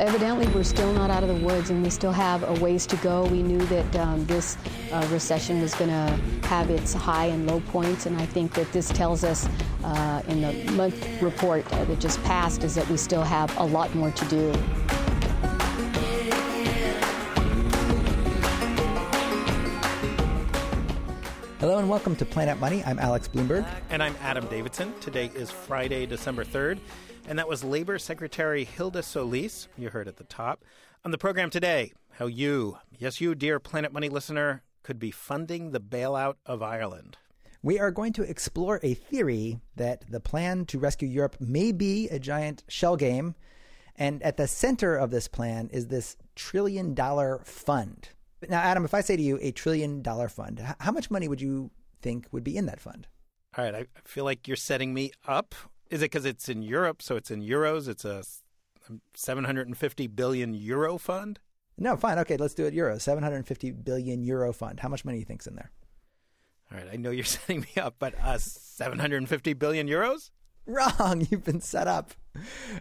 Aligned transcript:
evidently 0.00 0.46
we're 0.54 0.64
still 0.64 0.90
not 0.94 1.10
out 1.10 1.22
of 1.22 1.28
the 1.28 1.44
woods 1.44 1.68
and 1.68 1.82
we 1.82 1.90
still 1.90 2.10
have 2.10 2.42
a 2.42 2.54
ways 2.54 2.86
to 2.86 2.96
go. 2.96 3.26
We 3.26 3.42
knew 3.42 3.58
that 3.66 3.96
um, 3.96 4.24
this 4.24 4.56
uh, 4.90 5.06
recession 5.12 5.60
was 5.60 5.74
going 5.74 5.90
to 5.90 6.46
have 6.46 6.70
its 6.70 6.94
high 6.94 7.26
and 7.26 7.46
low 7.46 7.60
points, 7.60 8.06
and 8.06 8.16
I 8.16 8.24
think 8.24 8.54
that 8.54 8.72
this 8.72 8.88
tells 8.88 9.24
us 9.24 9.46
uh, 9.84 10.22
in 10.26 10.40
the 10.40 10.72
month 10.72 11.06
report 11.20 11.66
that 11.66 12.00
just 12.00 12.22
passed 12.24 12.64
is 12.64 12.74
that 12.76 12.88
we 12.88 12.96
still 12.96 13.22
have 13.22 13.54
a 13.58 13.64
lot 13.64 13.94
more 13.94 14.10
to 14.10 14.24
do. 14.24 14.52
Hello 21.58 21.76
and 21.76 21.90
welcome 21.90 22.16
to 22.16 22.24
Planet 22.24 22.58
Money. 22.58 22.82
I'm 22.86 22.98
Alex 22.98 23.28
Blumberg. 23.28 23.66
And 23.90 24.02
I'm 24.02 24.16
Adam 24.22 24.46
Davidson. 24.46 24.98
Today 25.00 25.30
is 25.34 25.50
Friday, 25.50 26.06
December 26.06 26.42
3rd. 26.42 26.78
And 27.30 27.38
that 27.38 27.48
was 27.48 27.62
Labor 27.62 27.96
Secretary 28.00 28.64
Hilda 28.64 29.04
Solis, 29.04 29.68
you 29.78 29.90
heard 29.90 30.08
at 30.08 30.16
the 30.16 30.24
top. 30.24 30.64
On 31.04 31.12
the 31.12 31.16
program 31.16 31.48
today, 31.48 31.92
how 32.14 32.26
you, 32.26 32.78
yes, 32.98 33.20
you, 33.20 33.36
dear 33.36 33.60
Planet 33.60 33.92
Money 33.92 34.08
listener, 34.08 34.64
could 34.82 34.98
be 34.98 35.12
funding 35.12 35.70
the 35.70 35.78
bailout 35.78 36.34
of 36.44 36.60
Ireland. 36.60 37.18
We 37.62 37.78
are 37.78 37.92
going 37.92 38.12
to 38.14 38.24
explore 38.24 38.80
a 38.82 38.94
theory 38.94 39.60
that 39.76 40.10
the 40.10 40.18
plan 40.18 40.64
to 40.66 40.80
rescue 40.80 41.06
Europe 41.06 41.36
may 41.38 41.70
be 41.70 42.08
a 42.08 42.18
giant 42.18 42.64
shell 42.66 42.96
game. 42.96 43.36
And 43.94 44.20
at 44.24 44.36
the 44.36 44.48
center 44.48 44.96
of 44.96 45.12
this 45.12 45.28
plan 45.28 45.70
is 45.72 45.86
this 45.86 46.16
trillion 46.34 46.94
dollar 46.94 47.42
fund. 47.44 48.08
Now, 48.48 48.58
Adam, 48.58 48.84
if 48.84 48.92
I 48.92 49.02
say 49.02 49.16
to 49.16 49.22
you 49.22 49.38
a 49.40 49.52
trillion 49.52 50.02
dollar 50.02 50.28
fund, 50.28 50.58
how 50.80 50.90
much 50.90 51.12
money 51.12 51.28
would 51.28 51.40
you 51.40 51.70
think 52.02 52.26
would 52.32 52.42
be 52.42 52.56
in 52.56 52.66
that 52.66 52.80
fund? 52.80 53.06
All 53.56 53.64
right, 53.64 53.74
I 53.76 53.86
feel 54.04 54.24
like 54.24 54.48
you're 54.48 54.56
setting 54.56 54.92
me 54.92 55.12
up. 55.28 55.54
Is 55.90 56.02
it 56.02 56.06
because 56.06 56.24
it's 56.24 56.48
in 56.48 56.62
Europe, 56.62 57.02
so 57.02 57.16
it's 57.16 57.30
in 57.30 57.42
euros? 57.42 57.88
It's 57.88 58.04
a 58.04 58.22
750 59.14 60.06
billion 60.06 60.54
euro 60.54 60.98
fund? 60.98 61.40
No, 61.76 61.96
fine. 61.96 62.18
Okay, 62.20 62.36
let's 62.36 62.54
do 62.54 62.66
it 62.66 62.74
euro. 62.74 62.98
750 62.98 63.72
billion 63.72 64.22
euro 64.22 64.52
fund. 64.52 64.80
How 64.80 64.88
much 64.88 65.04
money 65.04 65.16
do 65.16 65.20
you 65.20 65.26
think's 65.26 65.46
in 65.46 65.56
there? 65.56 65.72
All 66.70 66.78
right, 66.78 66.88
I 66.92 66.96
know 66.96 67.10
you're 67.10 67.24
setting 67.38 67.60
me 67.60 67.80
up, 67.80 67.96
but 67.98 68.14
uh, 68.22 68.38
750 68.38 69.52
billion 69.54 69.88
euros? 69.88 70.30
Wrong. 70.66 71.26
You've 71.30 71.44
been 71.44 71.60
set 71.60 71.88
up. 71.88 72.12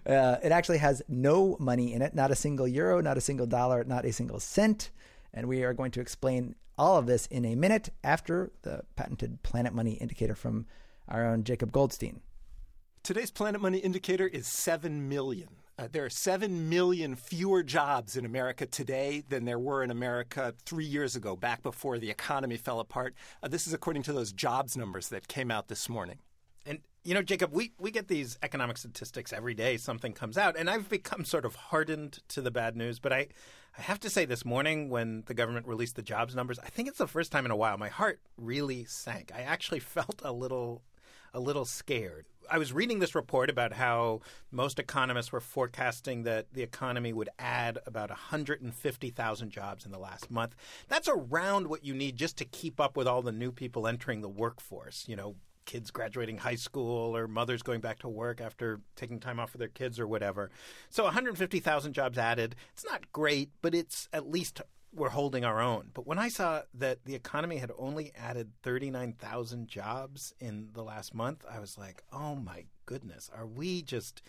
Uh, 0.05 0.37
it 0.43 0.51
actually 0.51 0.77
has 0.77 1.01
no 1.07 1.57
money 1.59 1.93
in 1.93 2.01
it, 2.03 2.13
not 2.13 2.29
a 2.29 2.35
single 2.35 2.67
euro, 2.67 3.01
not 3.01 3.17
a 3.17 3.21
single 3.21 3.47
dollar, 3.47 3.83
not 3.83 4.05
a 4.05 4.13
single 4.13 4.39
cent. 4.39 4.91
And 5.33 5.47
we 5.47 5.63
are 5.63 5.73
going 5.73 5.91
to 5.91 6.01
explain 6.01 6.55
all 6.77 6.97
of 6.97 7.07
this 7.07 7.25
in 7.27 7.45
a 7.45 7.55
minute 7.55 7.89
after 8.03 8.51
the 8.61 8.83
patented 8.95 9.41
Planet 9.41 9.73
Money 9.73 9.93
indicator 9.93 10.35
from 10.35 10.65
our 11.07 11.25
own 11.25 11.43
Jacob 11.43 11.71
Goldstein. 11.71 12.21
Today's 13.09 13.31
Planet 13.31 13.59
Money 13.59 13.79
indicator 13.79 14.27
is 14.27 14.45
7 14.45 15.09
million. 15.09 15.47
Uh, 15.79 15.87
there 15.91 16.05
are 16.05 16.11
7 16.11 16.69
million 16.69 17.15
fewer 17.15 17.63
jobs 17.63 18.15
in 18.15 18.23
America 18.23 18.67
today 18.67 19.23
than 19.27 19.45
there 19.45 19.57
were 19.57 19.83
in 19.83 19.89
America 19.89 20.53
three 20.63 20.85
years 20.85 21.15
ago, 21.15 21.35
back 21.35 21.63
before 21.63 21.97
the 21.97 22.11
economy 22.11 22.55
fell 22.55 22.79
apart. 22.79 23.15
Uh, 23.41 23.47
this 23.47 23.65
is 23.65 23.73
according 23.73 24.03
to 24.03 24.13
those 24.13 24.31
jobs 24.31 24.77
numbers 24.77 25.09
that 25.09 25.27
came 25.27 25.49
out 25.49 25.69
this 25.69 25.89
morning. 25.89 26.19
And 26.67 26.81
you 27.03 27.15
know, 27.15 27.23
Jacob, 27.23 27.51
we, 27.51 27.71
we 27.79 27.89
get 27.89 28.09
these 28.09 28.37
economic 28.43 28.77
statistics 28.77 29.33
every 29.33 29.55
day. 29.55 29.77
Something 29.77 30.13
comes 30.13 30.37
out, 30.37 30.55
and 30.55 30.69
I've 30.69 30.87
become 30.87 31.25
sort 31.25 31.45
of 31.45 31.55
hardened 31.55 32.19
to 32.27 32.41
the 32.41 32.51
bad 32.51 32.75
news. 32.77 32.99
But 32.99 33.11
I, 33.11 33.27
I 33.75 33.81
have 33.81 33.99
to 34.01 34.09
say, 34.11 34.25
this 34.25 34.45
morning 34.45 34.89
when 34.89 35.23
the 35.25 35.33
government 35.33 35.65
released 35.65 35.95
the 35.95 36.03
jobs 36.03 36.35
numbers, 36.35 36.59
I 36.59 36.69
think 36.69 36.87
it's 36.87 36.99
the 36.99 37.07
first 37.07 37.31
time 37.31 37.45
in 37.45 37.49
a 37.51 37.55
while 37.55 37.75
my 37.79 37.89
heart 37.89 38.19
really 38.37 38.85
sank. 38.85 39.31
I 39.33 39.41
actually 39.41 39.79
felt 39.79 40.21
a 40.23 40.31
little, 40.31 40.83
a 41.33 41.39
little 41.39 41.65
scared. 41.65 42.25
I 42.51 42.57
was 42.57 42.73
reading 42.73 42.99
this 42.99 43.13
report 43.13 43.49
about 43.49 43.73
how 43.73 44.21
most 44.51 44.79
economists 44.79 45.31
were 45.31 45.39
forecasting 45.39 46.23
that 46.23 46.51
the 46.53 46.63
economy 46.63 47.13
would 47.13 47.29
add 47.37 47.77
about 47.85 48.09
150,000 48.09 49.49
jobs 49.51 49.85
in 49.85 49.91
the 49.91 49.99
last 49.99 50.31
month. 50.31 50.55
That's 50.87 51.07
around 51.07 51.67
what 51.67 51.85
you 51.85 51.93
need 51.93 52.15
just 52.15 52.37
to 52.37 52.45
keep 52.45 52.79
up 52.79 52.97
with 52.97 53.07
all 53.07 53.21
the 53.21 53.31
new 53.31 53.51
people 53.51 53.87
entering 53.87 54.21
the 54.21 54.29
workforce. 54.29 55.05
You 55.07 55.15
know, 55.15 55.35
kids 55.65 55.91
graduating 55.91 56.39
high 56.39 56.55
school 56.55 57.15
or 57.15 57.27
mothers 57.27 57.61
going 57.61 57.81
back 57.81 57.99
to 57.99 58.09
work 58.09 58.41
after 58.41 58.81
taking 58.95 59.19
time 59.19 59.39
off 59.39 59.51
for 59.51 59.59
their 59.59 59.67
kids 59.67 59.99
or 59.99 60.07
whatever. 60.07 60.49
So 60.89 61.03
150,000 61.03 61.93
jobs 61.93 62.17
added. 62.17 62.55
It's 62.73 62.85
not 62.85 63.11
great, 63.13 63.51
but 63.61 63.75
it's 63.75 64.09
at 64.11 64.27
least 64.27 64.61
we're 64.93 65.09
holding 65.09 65.45
our 65.45 65.61
own. 65.61 65.91
But 65.93 66.07
when 66.07 66.17
I 66.17 66.29
saw 66.29 66.61
that 66.73 67.05
the 67.05 67.15
economy 67.15 67.57
had 67.57 67.71
only 67.77 68.11
added 68.15 68.51
39,000 68.63 69.67
jobs 69.67 70.33
in 70.39 70.69
the 70.73 70.83
last 70.83 71.13
month, 71.13 71.45
I 71.49 71.59
was 71.59 71.77
like, 71.77 72.03
oh 72.11 72.35
my 72.35 72.65
goodness, 72.85 73.29
are 73.35 73.45
we 73.45 73.81
just 73.81 74.21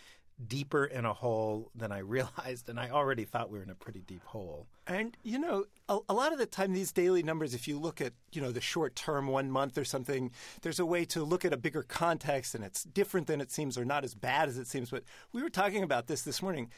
deeper 0.47 0.85
in 0.85 1.05
a 1.05 1.13
hole 1.13 1.71
than 1.75 1.91
I 1.91 1.99
realized, 1.99 2.69
and 2.69 2.79
I 2.79 2.89
already 2.89 3.25
thought 3.25 3.49
we 3.49 3.57
were 3.57 3.63
in 3.63 3.69
a 3.69 3.75
pretty 3.75 4.01
deep 4.01 4.23
hole. 4.25 4.67
And 4.87 5.15
you 5.23 5.39
know, 5.39 5.65
a, 5.87 5.99
a, 6.09 6.13
lot 6.13 6.33
of 6.33 6.39
the 6.39 6.45
time, 6.45 6.73
these 6.73 6.91
daily 6.91 7.23
numbers, 7.23 7.53
if 7.53 7.67
you 7.67 7.79
look 7.79 8.01
at 8.01 8.13
you 8.31 8.41
know 8.41 8.51
the 8.51 8.61
short 8.61 8.95
term, 8.95 9.27
one 9.27 9.51
month 9.51 9.77
or 9.77 9.85
something, 9.85 10.31
there's 10.61 10.79
a 10.79 10.85
way 10.85 11.05
to 11.05 11.23
look 11.23 11.45
at 11.45 11.53
a 11.53 11.57
bigger 11.57 11.83
context, 11.83 12.55
and 12.55 12.63
it's 12.63 12.83
different 12.83 13.27
than 13.27 13.41
it 13.41 13.51
seems, 13.51 13.77
or 13.77 13.85
not 13.85 14.03
as 14.03 14.15
bad 14.15 14.49
as 14.49 14.57
it 14.57 14.67
seems. 14.67 14.89
But 14.89 15.03
we 15.31 15.41
were 15.41 15.49
talking 15.49 15.83
about 15.83 16.07
this 16.07 16.23
this 16.23 16.41
morning 16.41 16.69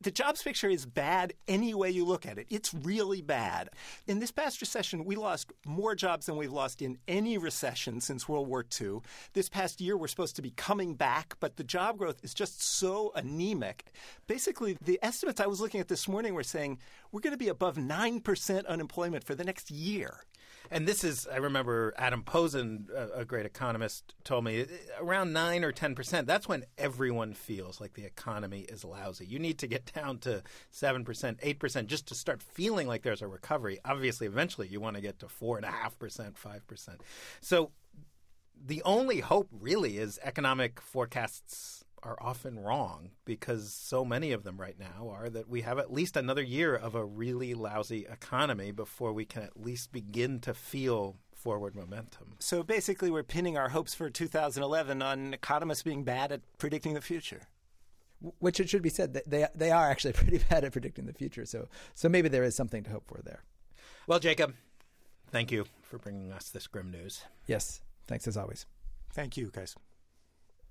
the 0.00 0.10
jobs 0.10 0.42
picture 0.42 0.68
is 0.68 0.86
bad 0.86 1.32
any 1.48 1.74
way 1.74 1.90
you 1.90 2.04
look 2.04 2.24
at 2.24 2.38
it. 2.38 2.46
It's 2.50 2.72
really 2.72 3.20
bad. 3.20 3.70
In 4.06 4.20
this 4.20 4.30
past 4.30 4.60
recession, 4.60 5.04
we 5.04 5.16
lost 5.16 5.52
more 5.66 5.94
jobs 5.94 6.26
than 6.26 6.36
we've 6.36 6.52
lost 6.52 6.82
in 6.82 6.98
any 7.08 7.36
recession 7.36 8.00
since 8.00 8.28
World 8.28 8.48
War 8.48 8.64
II. 8.80 8.98
This 9.32 9.48
past 9.48 9.80
year, 9.80 9.96
we're 9.96 10.06
supposed 10.08 10.36
to 10.36 10.42
be 10.42 10.50
coming 10.50 10.94
back, 10.94 11.34
but 11.40 11.56
the 11.56 11.64
job 11.64 11.98
growth 11.98 12.20
is 12.22 12.32
just 12.32 12.62
so 12.62 13.12
anemic. 13.14 13.86
Basically, 14.26 14.76
the 14.80 15.00
estimates 15.02 15.40
I 15.40 15.46
was 15.46 15.60
looking 15.60 15.80
at 15.80 15.88
this 15.88 16.06
morning 16.06 16.34
were 16.34 16.44
saying 16.44 16.78
we're 17.10 17.20
going 17.20 17.32
to 17.32 17.38
be 17.38 17.48
above 17.48 17.76
9% 17.76 18.66
unemployment 18.66 19.24
for 19.24 19.34
the 19.34 19.44
next 19.44 19.70
year. 19.70 20.24
And 20.70 20.86
this 20.86 21.04
is, 21.04 21.26
I 21.32 21.36
remember 21.36 21.94
Adam 21.96 22.22
Posen, 22.22 22.88
a, 23.14 23.24
great 23.24 23.46
economist, 23.46 24.14
told 24.24 24.44
me 24.44 24.66
around 25.00 25.32
9 25.32 25.64
or 25.64 25.72
10%. 25.72 26.26
That's 26.26 26.48
when 26.48 26.64
everyone 26.76 27.34
feels 27.34 27.80
like 27.80 27.94
the 27.94 28.04
economy 28.04 28.60
is 28.60 28.84
lousy. 28.84 29.26
You 29.26 29.38
need 29.38 29.58
to 29.58 29.66
get 29.66 29.92
down 29.94 30.18
to 30.18 30.42
7%, 30.72 31.04
8% 31.04 31.86
just 31.86 32.06
to 32.08 32.14
start 32.14 32.42
feeling 32.42 32.86
like 32.86 33.02
there's 33.02 33.22
a 33.22 33.28
recovery. 33.28 33.78
Obviously, 33.84 34.26
eventually 34.26 34.68
you 34.68 34.80
want 34.80 34.96
to 34.96 35.02
get 35.02 35.18
to 35.20 35.26
4.5%, 35.26 36.34
5%. 36.34 36.88
So 37.40 37.70
the 38.66 38.82
only 38.82 39.20
hope 39.20 39.48
really 39.52 39.98
is 39.98 40.18
economic 40.22 40.80
forecasts 40.80 41.84
are 42.02 42.16
often 42.20 42.58
wrong 42.58 43.10
because 43.24 43.72
so 43.72 44.04
many 44.04 44.32
of 44.32 44.44
them 44.44 44.60
right 44.60 44.78
now 44.78 45.08
are 45.10 45.28
that 45.30 45.48
we 45.48 45.62
have 45.62 45.78
at 45.78 45.92
least 45.92 46.16
another 46.16 46.42
year 46.42 46.74
of 46.74 46.94
a 46.94 47.04
really 47.04 47.54
lousy 47.54 48.06
economy 48.10 48.72
before 48.72 49.12
we 49.12 49.24
can 49.24 49.42
at 49.42 49.60
least 49.60 49.92
begin 49.92 50.40
to 50.40 50.54
feel 50.54 51.16
forward 51.34 51.74
momentum. 51.74 52.34
So 52.38 52.62
basically, 52.62 53.10
we're 53.10 53.22
pinning 53.22 53.56
our 53.56 53.70
hopes 53.70 53.94
for 53.94 54.10
2011 54.10 55.00
on 55.02 55.34
economists 55.34 55.82
being 55.82 56.04
bad 56.04 56.32
at 56.32 56.40
predicting 56.58 56.94
the 56.94 57.00
future. 57.00 57.42
Which 58.40 58.58
it 58.58 58.68
should 58.68 58.82
be 58.82 58.88
said 58.88 59.14
that 59.14 59.30
they 59.30 59.46
they 59.54 59.70
are 59.70 59.88
actually 59.88 60.12
pretty 60.20 60.38
bad 60.38 60.64
at 60.64 60.72
predicting 60.72 61.06
the 61.06 61.12
future. 61.12 61.46
So 61.46 61.68
so 61.94 62.08
maybe 62.08 62.28
there 62.28 62.44
is 62.44 62.56
something 62.56 62.82
to 62.82 62.90
hope 62.90 63.06
for 63.06 63.20
there. 63.22 63.44
Well, 64.06 64.18
Jacob, 64.18 64.54
thank 65.30 65.52
you 65.52 65.66
for 65.82 65.98
bringing 65.98 66.32
us 66.32 66.50
this 66.50 66.66
grim 66.66 66.90
news. 66.90 67.22
Yes, 67.46 67.80
thanks 68.06 68.26
as 68.26 68.36
always. 68.36 68.66
Thank 69.12 69.36
you, 69.36 69.50
guys. 69.52 69.76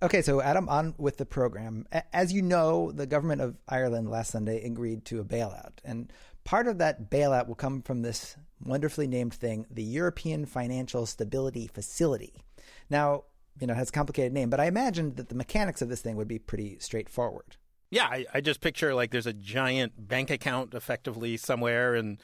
Okay, 0.01 0.21
so 0.21 0.41
Adam, 0.41 0.69
on 0.69 0.93
with 0.99 1.17
the 1.17 1.25
program. 1.25 1.87
As 2.13 2.31
you 2.31 2.43
know, 2.43 2.91
the 2.91 3.07
government 3.07 3.41
of 3.41 3.57
Ireland 3.67 4.11
last 4.11 4.31
Sunday 4.31 4.63
agreed 4.63 5.05
to 5.05 5.19
a 5.19 5.25
bailout. 5.25 5.79
And 5.83 6.13
part 6.43 6.67
of 6.67 6.77
that 6.77 7.09
bailout 7.09 7.47
will 7.47 7.55
come 7.55 7.81
from 7.81 8.03
this 8.03 8.35
wonderfully 8.63 9.07
named 9.07 9.33
thing, 9.33 9.65
the 9.71 9.83
European 9.83 10.45
Financial 10.45 11.07
Stability 11.07 11.65
Facility. 11.67 12.43
Now, 12.91 13.23
you 13.59 13.65
know, 13.65 13.73
it 13.73 13.77
has 13.77 13.89
a 13.89 13.91
complicated 13.91 14.33
name, 14.33 14.51
but 14.51 14.59
I 14.59 14.65
imagine 14.65 15.15
that 15.15 15.29
the 15.29 15.35
mechanics 15.35 15.81
of 15.81 15.89
this 15.89 16.01
thing 16.01 16.15
would 16.15 16.27
be 16.27 16.37
pretty 16.37 16.77
straightforward. 16.79 17.57
Yeah, 17.89 18.05
I, 18.05 18.25
I 18.35 18.41
just 18.41 18.61
picture 18.61 18.93
like 18.93 19.09
there's 19.09 19.25
a 19.25 19.33
giant 19.33 20.07
bank 20.07 20.29
account 20.29 20.75
effectively 20.75 21.37
somewhere, 21.37 21.95
and 21.95 22.21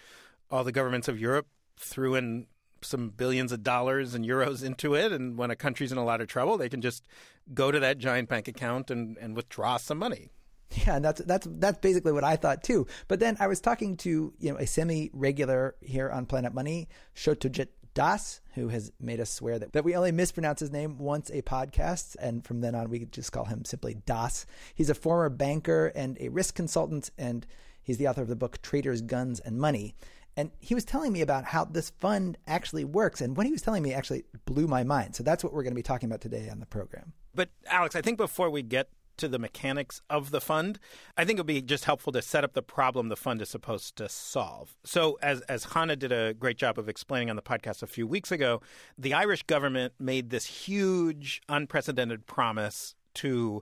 all 0.52 0.64
the 0.64 0.72
governments 0.72 1.08
of 1.08 1.20
Europe 1.20 1.48
threw 1.80 2.14
in 2.14 2.46
some 2.84 3.10
billions 3.10 3.52
of 3.52 3.64
dollars 3.64 4.14
and 4.14 4.26
euros 4.26 4.64
into 4.64 4.96
it. 4.96 5.12
And 5.12 5.38
when 5.38 5.52
a 5.52 5.56
country's 5.56 5.92
in 5.92 5.98
a 5.98 6.06
lot 6.06 6.22
of 6.22 6.28
trouble, 6.28 6.58
they 6.58 6.70
can 6.70 6.82
just 6.82 7.06
go 7.54 7.72
to 7.72 7.80
that 7.80 7.98
giant 7.98 8.30
bank 8.30 8.48
account 8.48 8.92
and, 8.92 9.18
and 9.18 9.36
withdraw 9.36 9.78
some 9.78 9.98
money. 9.98 10.32
Yeah, 10.76 10.96
and 10.96 11.06
that's 11.06 11.22
that's 11.22 11.48
that's 11.52 11.78
basically 11.80 12.14
what 12.14 12.24
I 12.24 12.36
thought 12.36 12.64
too. 12.64 12.88
But 13.08 13.20
then 13.20 13.38
I 13.40 13.48
was 13.48 13.62
talking 13.62 13.96
to 13.98 14.34
you 14.40 14.52
know 14.52 14.58
a 14.58 14.66
semi-regular 14.66 15.76
here 15.82 16.10
on 16.10 16.26
Planet 16.26 16.54
Money, 16.54 16.88
Shotojit 17.16 17.68
Das, 17.94 18.42
who 18.56 18.70
has 18.70 18.92
made 19.00 19.20
us 19.20 19.30
swear 19.30 19.60
that, 19.60 19.74
that 19.74 19.84
we 19.84 19.96
only 19.96 20.12
mispronounce 20.12 20.60
his 20.60 20.72
name 20.72 20.98
once 20.98 21.30
a 21.30 21.44
podcast, 21.44 22.16
and 22.20 22.44
from 22.44 22.62
then 22.62 22.74
on 22.74 22.90
we 22.90 23.00
could 23.00 23.12
just 23.12 23.32
call 23.32 23.46
him 23.46 23.66
simply 23.66 23.98
Das. 24.06 24.46
He's 24.74 24.90
a 24.90 24.96
former 24.96 25.30
banker 25.30 25.88
and 25.96 26.18
a 26.20 26.30
risk 26.30 26.56
consultant, 26.56 27.12
and 27.18 27.46
he's 27.84 27.98
the 27.98 28.08
author 28.08 28.24
of 28.24 28.28
the 28.28 28.36
book 28.36 28.62
Traders, 28.62 29.02
Guns, 29.02 29.40
and 29.40 29.60
Money. 29.60 29.96
And 30.36 30.52
he 30.60 30.74
was 30.74 30.84
telling 30.84 31.14
me 31.14 31.22
about 31.22 31.46
how 31.46 31.66
this 31.66 31.92
fund 32.00 32.38
actually 32.48 32.86
works. 32.86 33.22
And 33.22 33.38
what 33.38 33.46
he 33.46 33.52
was 33.52 33.62
telling 33.62 33.84
me 33.84 33.94
actually 33.94 34.24
blew 34.46 34.68
my 34.68 34.84
mind. 34.84 35.16
So 35.16 35.24
that's 35.24 35.44
what 35.44 35.54
we're 35.54 35.64
going 35.64 35.74
to 35.74 35.76
be 35.76 35.84
talking 35.84 36.10
about 36.10 36.22
today 36.22 36.50
on 36.50 36.60
the 36.60 36.66
program. 36.66 37.14
But, 37.36 37.50
Alex, 37.68 37.96
I 37.96 38.02
think 38.02 38.18
before 38.18 38.50
we 38.50 38.64
get 38.64 38.90
to 39.18 39.28
the 39.28 39.38
mechanics 39.38 40.02
of 40.10 40.32
the 40.32 40.42
fund, 40.42 40.80
I 41.16 41.24
think 41.24 41.38
it 41.38 41.42
would 41.42 41.48
be 41.48 41.62
just 41.62 41.86
helpful 41.86 42.12
to 42.14 42.22
set 42.22 42.44
up 42.44 42.54
the 42.54 42.64
problem 42.64 43.10
the 43.10 43.16
fund 43.16 43.42
is 43.42 43.50
supposed 43.50 43.96
to 43.98 44.10
solve. 44.10 44.76
So, 44.84 45.20
as, 45.22 45.42
as 45.42 45.68
Chana 45.68 45.98
did 45.98 46.12
a 46.12 46.34
great 46.34 46.58
job 46.58 46.80
of 46.80 46.90
explaining 46.90 47.30
on 47.30 47.36
the 47.36 47.42
podcast 47.42 47.84
a 47.84 47.88
few 47.88 48.08
weeks 48.08 48.32
ago, 48.32 48.62
the 48.98 49.14
Irish 49.14 49.44
government 49.44 49.94
made 50.00 50.30
this 50.30 50.46
huge, 50.46 51.42
unprecedented 51.48 52.26
promise 52.26 52.96
to 53.16 53.62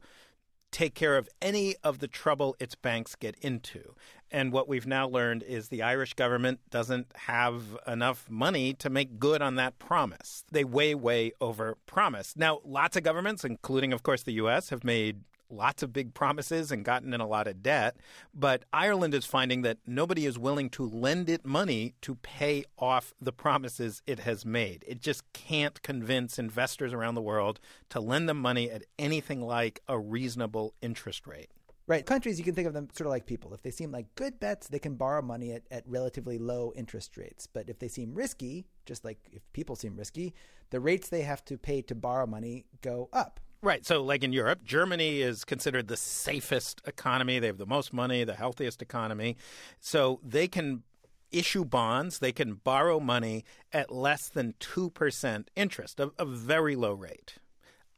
take 0.71 0.95
care 0.95 1.17
of 1.17 1.27
any 1.41 1.75
of 1.83 1.99
the 1.99 2.07
trouble 2.07 2.55
its 2.59 2.75
banks 2.75 3.15
get 3.15 3.35
into. 3.41 3.93
And 4.31 4.53
what 4.53 4.67
we've 4.67 4.87
now 4.87 5.07
learned 5.07 5.43
is 5.43 5.67
the 5.67 5.83
Irish 5.83 6.13
government 6.13 6.59
doesn't 6.69 7.07
have 7.15 7.77
enough 7.85 8.29
money 8.29 8.73
to 8.75 8.89
make 8.89 9.19
good 9.19 9.41
on 9.41 9.55
that 9.55 9.77
promise. 9.77 10.45
They 10.51 10.63
way, 10.63 10.95
way 10.95 11.33
over 11.41 11.77
promise. 11.85 12.33
Now, 12.37 12.61
lots 12.63 12.95
of 12.95 13.03
governments, 13.03 13.43
including, 13.43 13.91
of 13.91 14.03
course, 14.03 14.23
the 14.23 14.33
U.S., 14.33 14.69
have 14.69 14.83
made 14.83 15.23
lots 15.51 15.83
of 15.83 15.93
big 15.93 16.13
promises 16.13 16.71
and 16.71 16.85
gotten 16.85 17.13
in 17.13 17.21
a 17.21 17.27
lot 17.27 17.47
of 17.47 17.61
debt. 17.61 17.97
But 18.33 18.63
Ireland 18.71 19.13
is 19.13 19.25
finding 19.25 19.61
that 19.63 19.79
nobody 19.85 20.25
is 20.25 20.39
willing 20.39 20.69
to 20.71 20.87
lend 20.87 21.29
it 21.29 21.45
money 21.45 21.93
to 22.01 22.15
pay 22.15 22.63
off 22.77 23.13
the 23.19 23.33
promises 23.33 24.01
it 24.07 24.19
has 24.19 24.45
made. 24.45 24.85
It 24.87 25.01
just 25.01 25.23
can't 25.33 25.81
convince 25.81 26.39
investors 26.39 26.93
around 26.93 27.15
the 27.15 27.21
world 27.21 27.59
to 27.89 27.99
lend 27.99 28.29
them 28.29 28.37
money 28.37 28.71
at 28.71 28.83
anything 28.97 29.41
like 29.41 29.81
a 29.87 29.99
reasonable 29.99 30.73
interest 30.81 31.27
rate. 31.27 31.51
Right. 31.87 32.05
Countries, 32.05 32.37
you 32.37 32.45
can 32.45 32.55
think 32.55 32.67
of 32.67 32.73
them 32.73 32.87
sort 32.93 33.07
of 33.07 33.11
like 33.11 33.25
people. 33.25 33.53
If 33.53 33.63
they 33.63 33.71
seem 33.71 33.91
like 33.91 34.13
good 34.15 34.39
bets, 34.39 34.67
they 34.67 34.79
can 34.79 34.95
borrow 34.95 35.21
money 35.21 35.51
at, 35.51 35.63
at 35.71 35.83
relatively 35.87 36.37
low 36.37 36.71
interest 36.75 37.17
rates. 37.17 37.47
But 37.47 37.69
if 37.69 37.79
they 37.79 37.87
seem 37.87 38.13
risky, 38.13 38.65
just 38.85 39.03
like 39.03 39.19
if 39.31 39.41
people 39.53 39.75
seem 39.75 39.95
risky, 39.97 40.33
the 40.69 40.79
rates 40.79 41.09
they 41.09 41.23
have 41.23 41.43
to 41.45 41.57
pay 41.57 41.81
to 41.83 41.95
borrow 41.95 42.25
money 42.25 42.65
go 42.81 43.09
up. 43.11 43.39
Right. 43.63 43.85
So, 43.85 44.03
like 44.03 44.23
in 44.23 44.33
Europe, 44.33 44.63
Germany 44.63 45.21
is 45.21 45.43
considered 45.43 45.87
the 45.87 45.97
safest 45.97 46.81
economy. 46.85 47.39
They 47.39 47.47
have 47.47 47.59
the 47.59 47.67
most 47.67 47.93
money, 47.93 48.23
the 48.23 48.33
healthiest 48.33 48.81
economy. 48.81 49.37
So, 49.79 50.19
they 50.23 50.47
can 50.47 50.83
issue 51.31 51.63
bonds, 51.63 52.19
they 52.19 52.31
can 52.31 52.55
borrow 52.55 52.99
money 52.99 53.45
at 53.71 53.91
less 53.91 54.27
than 54.29 54.53
2% 54.59 55.47
interest, 55.55 55.99
a, 55.99 56.11
a 56.19 56.25
very 56.25 56.75
low 56.75 56.93
rate. 56.93 57.35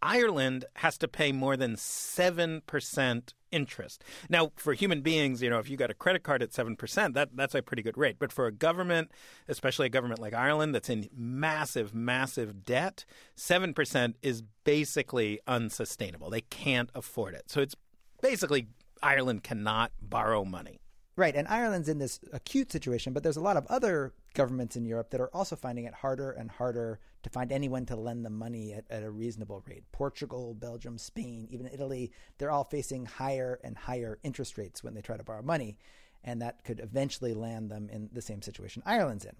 Ireland 0.03 0.65
has 0.75 0.97
to 0.97 1.07
pay 1.07 1.31
more 1.31 1.55
than 1.55 1.75
7% 1.75 3.33
interest. 3.53 4.03
Now, 4.27 4.51
for 4.57 4.73
human 4.73 5.01
beings, 5.01 5.41
you 5.41 5.49
know, 5.49 5.59
if 5.59 5.69
you 5.69 5.77
got 5.77 5.89
a 5.89 5.93
credit 5.93 6.23
card 6.23 6.43
at 6.43 6.51
7%, 6.51 7.13
that, 7.13 7.29
that's 7.33 7.55
a 7.55 7.61
pretty 7.61 7.83
good 7.83 7.97
rate. 7.97 8.17
But 8.19 8.33
for 8.33 8.45
a 8.45 8.51
government, 8.51 9.11
especially 9.47 9.85
a 9.85 9.89
government 9.89 10.19
like 10.19 10.33
Ireland 10.33 10.75
that's 10.75 10.89
in 10.89 11.07
massive, 11.15 11.95
massive 11.95 12.65
debt, 12.65 13.05
7% 13.37 14.15
is 14.21 14.43
basically 14.65 15.39
unsustainable. 15.47 16.29
They 16.29 16.41
can't 16.41 16.89
afford 16.93 17.33
it. 17.33 17.49
So 17.49 17.61
it's 17.61 17.75
basically 18.21 18.67
Ireland 19.01 19.43
cannot 19.43 19.93
borrow 20.01 20.43
money. 20.43 20.81
Right, 21.15 21.35
and 21.35 21.47
Ireland's 21.47 21.87
in 21.87 21.99
this 21.99 22.19
acute 22.33 22.71
situation, 22.71 23.13
but 23.13 23.23
there's 23.23 23.37
a 23.37 23.41
lot 23.41 23.55
of 23.55 23.65
other 23.67 24.11
governments 24.33 24.75
in 24.75 24.85
Europe 24.85 25.09
that 25.11 25.21
are 25.21 25.33
also 25.33 25.55
finding 25.55 25.85
it 25.85 25.93
harder 25.93 26.31
and 26.31 26.49
harder 26.49 26.99
to 27.23 27.29
find 27.29 27.51
anyone 27.51 27.85
to 27.85 27.95
lend 27.95 28.25
them 28.25 28.37
money 28.37 28.73
at, 28.73 28.85
at, 28.89 29.03
a 29.03 29.09
reasonable 29.09 29.63
rate. 29.67 29.83
Portugal, 29.91 30.53
Belgium, 30.53 30.97
Spain, 30.97 31.47
even 31.51 31.67
Italy, 31.67 32.11
they're 32.37 32.51
all 32.51 32.63
facing 32.63 33.05
higher 33.05 33.59
and 33.63 33.77
higher 33.77 34.19
interest 34.23 34.57
rates 34.57 34.83
when 34.83 34.93
they 34.93 35.01
try 35.01 35.17
to 35.17 35.23
borrow 35.23 35.41
money, 35.41 35.77
and 36.23 36.41
that 36.41 36.63
could 36.63 36.79
eventually 36.79 37.33
land 37.33 37.69
them 37.69 37.89
in 37.89 38.09
the 38.11 38.21
same 38.21 38.41
situation 38.41 38.83
Ireland's 38.85 39.25
in. 39.25 39.35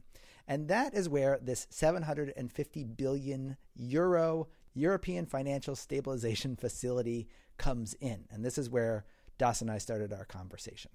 And 0.48 0.68
that 0.68 0.94
is 0.94 1.08
where 1.08 1.40
this 1.42 1.68
750 1.70 2.84
billion 2.84 3.58
euro 3.76 4.48
European 4.74 5.26
Financial 5.26 5.76
Stabilization 5.76 6.56
Facility 6.60 7.28
comes 7.58 7.94
in. 7.96 8.26
And 8.32 8.44
this 8.44 8.58
is 8.58 8.70
where 8.70 9.06
Das 9.38 9.62
and 9.62 9.72
I 9.72 9.78
started 9.78 10.12
our 10.12 10.26
conversation. 10.26 10.92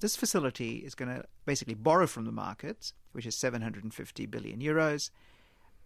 This 0.00 0.16
facility 0.16 0.76
is 0.76 0.94
going 0.94 1.14
to 1.14 1.24
basically 1.44 1.74
borrow 1.74 2.06
from 2.06 2.24
the 2.24 2.32
markets, 2.32 2.92
which 3.12 3.26
is 3.26 3.34
750 3.36 4.26
billion 4.26 4.60
euros, 4.60 5.10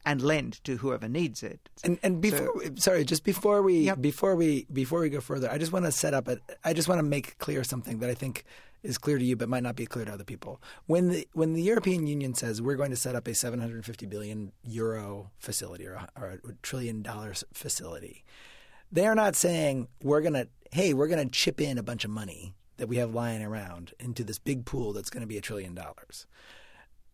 and 0.05 0.21
lend 0.21 0.63
to 0.65 0.79
whoever 0.79 1.09
needs 1.09 1.43
it. 1.43 1.69
And 1.85 1.99
and 2.03 2.21
before 2.21 2.53
so, 2.63 2.75
sorry, 2.77 3.05
just 3.05 3.25
before 3.25 3.63
we 3.63 3.79
yep. 3.81 4.01
before 4.01 4.37
we 4.37 4.67
before 4.73 5.01
we 5.01 5.09
go 5.09 5.21
further, 5.21 5.51
I 5.51 5.59
just 5.59 5.73
want 5.73 5.85
to 5.85 5.93
set 5.93 6.13
up 6.15 6.29
a 6.29 6.39
I 6.65 6.73
just 6.73 6.89
want 6.89 6.99
to 6.99 7.05
make 7.05 7.39
clear 7.39 7.65
something 7.65 8.01
that 8.01 8.11
I 8.11 8.15
think 8.15 8.45
is 8.83 8.99
clear 8.99 9.17
to 9.17 9.25
you 9.25 9.37
but 9.37 9.49
might 9.49 9.63
not 9.63 9.77
be 9.77 9.87
clear 9.87 10.05
to 10.05 10.13
other 10.13 10.25
people. 10.25 10.61
When 10.87 11.09
the 11.09 11.29
when 11.33 11.53
the 11.55 11.63
European 11.63 12.07
Union 12.07 12.35
says 12.35 12.61
we're 12.61 12.77
going 12.77 12.91
to 12.91 12.97
set 12.97 13.15
up 13.15 13.27
a 13.29 13.35
750 13.35 14.07
billion 14.07 14.53
euro 14.65 15.31
facility 15.39 15.87
or 15.87 15.95
a, 15.95 16.09
or 16.21 16.41
a 16.45 16.53
trillion 16.63 17.03
dollars 17.03 17.45
facility, 17.55 18.25
they 18.91 19.07
are 19.07 19.15
not 19.15 19.37
saying 19.37 19.89
we're 20.03 20.21
going 20.21 20.35
to 20.35 20.49
hey, 20.73 20.95
we're 20.95 21.09
going 21.09 21.27
to 21.27 21.31
chip 21.31 21.61
in 21.61 21.79
a 21.79 21.83
bunch 21.83 22.05
of 22.05 22.11
money 22.11 22.55
that 22.77 22.89
we 22.89 22.97
have 22.97 23.15
lying 23.15 23.43
around 23.43 23.93
into 23.99 24.25
this 24.25 24.39
big 24.39 24.65
pool 24.65 24.93
that's 24.93 25.11
going 25.11 25.21
to 25.21 25.27
be 25.27 25.39
a 25.39 25.43
trillion 25.43 25.75
dollars. 25.75 26.27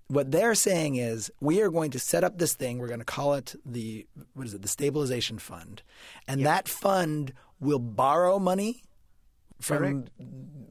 What 0.08 0.30
they're 0.30 0.54
saying 0.54 0.96
is 0.96 1.30
we 1.40 1.60
are 1.60 1.70
going 1.70 1.90
to 1.90 1.98
set 1.98 2.24
up 2.24 2.38
this 2.38 2.54
thing. 2.54 2.78
We're 2.78 2.88
going 2.88 3.00
to 3.00 3.04
call 3.04 3.34
it 3.34 3.54
the 3.66 4.06
what 4.34 4.46
is 4.46 4.54
it? 4.54 4.62
The 4.62 4.68
stabilization 4.68 5.38
fund, 5.38 5.82
and 6.26 6.40
yep. 6.40 6.46
that 6.46 6.68
fund 6.68 7.34
will 7.60 7.78
borrow 7.78 8.38
money 8.38 8.84
from 9.60 9.78
Correct. 9.78 10.10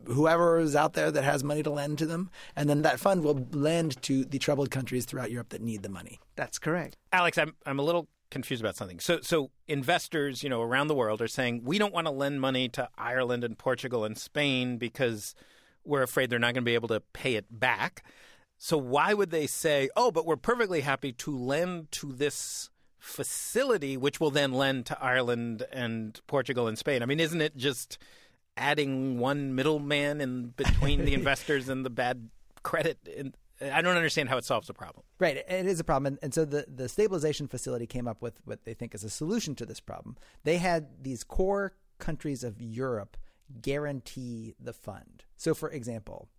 whoever 0.07 0.59
is 0.59 0.75
out 0.75 0.93
there 0.93 1.11
that 1.11 1.23
has 1.23 1.43
money 1.43 1.61
to 1.61 1.69
lend 1.69 1.97
to 1.99 2.05
them, 2.05 2.29
and 2.55 2.69
then 2.69 2.81
that 2.83 2.99
fund 2.99 3.23
will 3.23 3.47
lend 3.51 4.01
to 4.03 4.23
the 4.23 4.39
troubled 4.39 4.71
countries 4.71 5.05
throughout 5.05 5.29
Europe 5.29 5.49
that 5.49 5.61
need 5.61 5.83
the 5.83 5.89
money. 5.89 6.19
That's 6.35 6.57
correct. 6.57 6.97
Alex, 7.11 7.37
I'm 7.37 7.53
I'm 7.65 7.79
a 7.79 7.83
little 7.83 8.07
confused 8.29 8.61
about 8.61 8.75
something. 8.75 8.99
So, 8.99 9.19
so 9.21 9.51
investors, 9.67 10.43
you 10.43 10.49
know, 10.49 10.61
around 10.61 10.87
the 10.87 10.95
world 10.95 11.21
are 11.21 11.27
saying 11.27 11.61
we 11.63 11.77
don't 11.77 11.93
want 11.93 12.07
to 12.07 12.11
lend 12.11 12.41
money 12.41 12.69
to 12.69 12.89
Ireland 12.97 13.43
and 13.43 13.57
Portugal 13.57 14.05
and 14.05 14.17
Spain 14.17 14.77
because 14.77 15.35
we're 15.83 16.03
afraid 16.03 16.29
they're 16.29 16.39
not 16.39 16.53
going 16.53 16.63
to 16.63 16.69
be 16.69 16.75
able 16.75 16.89
to 16.89 17.01
pay 17.13 17.35
it 17.35 17.45
back. 17.49 18.03
So, 18.57 18.77
why 18.77 19.13
would 19.13 19.29
they 19.29 19.47
say, 19.47 19.89
"Oh, 19.95 20.11
but 20.11 20.25
we're 20.25 20.35
perfectly 20.35 20.81
happy 20.81 21.11
to 21.13 21.37
lend 21.37 21.91
to 21.93 22.11
this 22.11 22.69
facility, 22.97 23.95
which 23.95 24.19
will 24.19 24.31
then 24.31 24.51
lend 24.51 24.87
to 24.87 25.01
Ireland 25.01 25.63
and 25.71 26.19
Portugal 26.27 26.67
and 26.67 26.77
Spain"? 26.77 27.03
I 27.03 27.05
mean, 27.05 27.19
isn't 27.19 27.41
it 27.41 27.55
just 27.55 27.97
adding 28.57 29.19
one 29.19 29.53
middleman 29.53 30.19
in 30.19 30.47
between 30.49 31.05
the 31.05 31.13
investors 31.13 31.69
and 31.69 31.85
the 31.85 31.91
bad 31.91 32.29
credit 32.63 32.97
in, 33.05 33.33
I 33.61 33.81
don't 33.81 33.95
understand 33.95 34.29
how 34.29 34.37
it 34.37 34.45
solves 34.45 34.67
the 34.67 34.73
problem. 34.73 35.03
Right, 35.19 35.37
it 35.37 35.65
is 35.65 35.79
a 35.79 35.83
problem, 35.83 36.17
and, 36.21 36.33
so 36.33 36.45
the 36.45 36.65
the 36.67 36.87
stabilization 36.87 37.47
facility 37.47 37.87
came 37.87 38.07
up 38.07 38.21
with 38.21 38.39
what 38.45 38.65
they 38.65 38.73
think 38.73 38.93
is 38.93 39.03
a 39.03 39.09
solution 39.09 39.55
to 39.55 39.65
this 39.65 39.79
problem. 39.79 40.15
They 40.43 40.57
had 40.57 41.03
these 41.03 41.23
core 41.23 41.73
countries 41.99 42.43
of 42.43 42.61
Europe 42.61 43.17
guarantee 43.61 44.55
the 44.59 44.73
fund. 44.73 45.23
So, 45.35 45.53
for 45.53 45.69
example, 45.69 46.29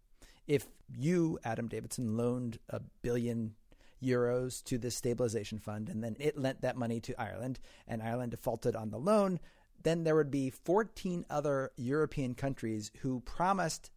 if 0.47 0.67
you, 0.97 1.39
Adam 1.45 1.69
Davidson, 1.69 2.17
loaned 2.17 2.59
a 2.69 2.81
billion 3.03 3.55
euros 4.03 4.63
to 4.65 4.79
this 4.79 4.95
stabilization 4.95 5.59
fund, 5.59 5.89
and 5.89 6.03
then 6.03 6.17
it 6.19 6.39
lent 6.39 6.61
that 6.63 6.77
money 6.77 7.01
to 7.01 7.21
Ireland, 7.21 7.59
and 7.87 8.03
Ireland 8.03 8.31
defaulted 8.31 8.77
on 8.77 8.91
the 8.91 8.99
loan, 8.99 9.41
then 9.83 10.05
there 10.05 10.15
would 10.15 10.31
be 10.31 10.51
14 10.51 11.25
other 11.31 11.71
European 11.77 12.35
countries 12.35 12.91
who 13.01 13.21
promised 13.21 13.91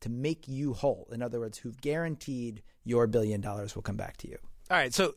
to 0.00 0.08
make 0.08 0.48
you 0.48 0.72
whole. 0.72 1.08
In 1.12 1.22
other 1.22 1.40
words, 1.40 1.58
who've 1.58 1.80
guaranteed 1.80 2.62
your 2.84 3.06
billion 3.06 3.40
dollars 3.40 3.74
will 3.74 3.82
come 3.82 3.96
back 3.96 4.16
to 4.18 4.28
you. 4.28 4.38
All 4.70 4.76
right. 4.76 4.94
So 4.94 5.14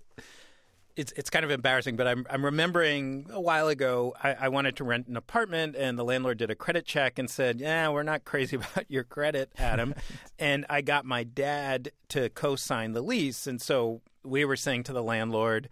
it's 0.95 1.11
it's 1.13 1.29
kind 1.29 1.43
of 1.45 1.51
embarrassing, 1.51 1.95
but 1.95 2.07
I'm 2.07 2.25
I'm 2.29 2.45
remembering 2.45 3.27
a 3.31 3.41
while 3.41 3.67
ago 3.67 4.13
I, 4.21 4.33
I, 4.33 4.47
wanted 4.49 4.75
to 4.77 4.83
rent 4.83 5.07
an 5.07 5.17
apartment 5.17 5.75
and 5.75 5.97
the 5.97 6.03
landlord 6.03 6.37
did 6.37 6.51
a 6.51 6.55
credit 6.55 6.85
check 6.85 7.17
and 7.17 7.29
said, 7.29 7.59
Yeah, 7.59 7.89
we're 7.89 8.03
not 8.03 8.25
crazy 8.25 8.55
about 8.57 8.89
your 8.89 9.03
credit, 9.03 9.51
Adam. 9.57 9.95
and 10.39 10.65
I 10.69 10.81
got 10.81 11.05
my 11.05 11.23
dad 11.23 11.91
to 12.09 12.29
co 12.29 12.55
sign 12.55 12.93
the 12.93 13.01
lease. 13.01 13.47
And 13.47 13.61
so 13.61 14.01
we 14.23 14.45
were 14.45 14.55
saying 14.55 14.83
to 14.83 14.93
the 14.93 15.03
landlord, 15.03 15.69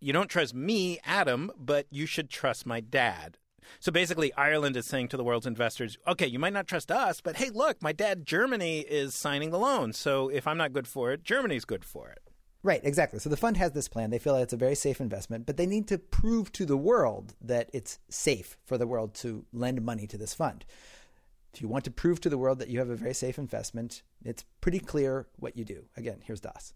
You 0.00 0.12
don't 0.12 0.28
trust 0.28 0.54
me, 0.54 0.98
Adam, 1.04 1.50
but 1.58 1.86
you 1.90 2.06
should 2.06 2.28
trust 2.28 2.66
my 2.66 2.80
dad. 2.80 3.38
So 3.80 3.92
basically, 3.92 4.32
Ireland 4.34 4.76
is 4.76 4.86
saying 4.86 5.08
to 5.08 5.16
the 5.16 5.24
world's 5.24 5.46
investors, 5.46 5.98
okay, 6.06 6.26
you 6.26 6.38
might 6.38 6.52
not 6.52 6.66
trust 6.66 6.90
us, 6.90 7.20
but 7.20 7.36
hey, 7.36 7.50
look, 7.50 7.82
my 7.82 7.92
dad, 7.92 8.26
Germany, 8.26 8.80
is 8.80 9.14
signing 9.14 9.50
the 9.50 9.58
loan. 9.58 9.92
So 9.92 10.28
if 10.28 10.46
I'm 10.46 10.58
not 10.58 10.72
good 10.72 10.88
for 10.88 11.12
it, 11.12 11.24
Germany's 11.24 11.64
good 11.64 11.84
for 11.84 12.08
it. 12.08 12.20
Right, 12.62 12.80
exactly. 12.82 13.20
So 13.20 13.30
the 13.30 13.36
fund 13.36 13.56
has 13.56 13.72
this 13.72 13.88
plan. 13.88 14.10
They 14.10 14.18
feel 14.18 14.34
that 14.34 14.42
it's 14.42 14.52
a 14.52 14.56
very 14.56 14.74
safe 14.74 15.00
investment, 15.00 15.46
but 15.46 15.56
they 15.56 15.66
need 15.66 15.86
to 15.88 15.98
prove 15.98 16.50
to 16.52 16.66
the 16.66 16.76
world 16.76 17.34
that 17.40 17.70
it's 17.72 18.00
safe 18.08 18.58
for 18.64 18.76
the 18.76 18.86
world 18.86 19.14
to 19.14 19.46
lend 19.52 19.82
money 19.82 20.06
to 20.08 20.18
this 20.18 20.34
fund. 20.34 20.64
If 21.54 21.62
you 21.62 21.68
want 21.68 21.84
to 21.84 21.90
prove 21.90 22.20
to 22.20 22.28
the 22.28 22.38
world 22.38 22.58
that 22.58 22.68
you 22.68 22.78
have 22.80 22.90
a 22.90 22.96
very 22.96 23.14
safe 23.14 23.38
investment, 23.38 24.02
it's 24.24 24.44
pretty 24.60 24.80
clear 24.80 25.26
what 25.36 25.56
you 25.56 25.64
do. 25.64 25.84
Again, 25.96 26.20
here's 26.24 26.40
Das. 26.40 26.74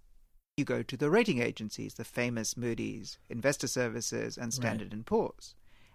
You 0.56 0.64
go 0.64 0.82
to 0.82 0.96
the 0.96 1.10
rating 1.10 1.42
agencies, 1.42 1.94
the 1.94 2.04
famous 2.04 2.56
Moody's, 2.56 3.18
Investor 3.28 3.66
Services, 3.66 4.38
and 4.38 4.54
Standard 4.54 4.92
right. 4.92 5.04
& 5.04 5.06
Poor's 5.06 5.54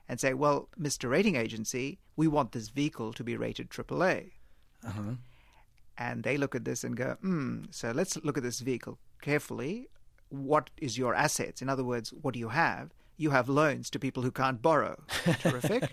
and 0.09 0.19
say, 0.19 0.33
well, 0.33 0.69
Mr. 0.79 1.09
Rating 1.09 1.35
Agency, 1.35 1.99
we 2.15 2.27
want 2.27 2.51
this 2.51 2.69
vehicle 2.69 3.13
to 3.13 3.23
be 3.23 3.35
rated 3.35 3.69
AAA. 3.69 4.31
Uh-huh. 4.85 5.15
And 5.97 6.23
they 6.23 6.37
look 6.37 6.55
at 6.55 6.65
this 6.65 6.83
and 6.83 6.95
go, 6.95 7.17
hmm, 7.21 7.63
so 7.71 7.91
let's 7.91 8.17
look 8.23 8.37
at 8.37 8.43
this 8.43 8.59
vehicle 8.59 8.99
carefully. 9.21 9.89
What 10.29 10.69
is 10.77 10.97
your 10.97 11.15
assets? 11.15 11.61
In 11.61 11.69
other 11.69 11.83
words, 11.83 12.13
what 12.21 12.33
do 12.33 12.39
you 12.39 12.49
have? 12.49 12.91
you 13.17 13.31
have 13.31 13.49
loans 13.49 13.89
to 13.89 13.99
people 13.99 14.23
who 14.23 14.31
can't 14.31 14.61
borrow. 14.61 14.95
Terrific. 15.39 15.89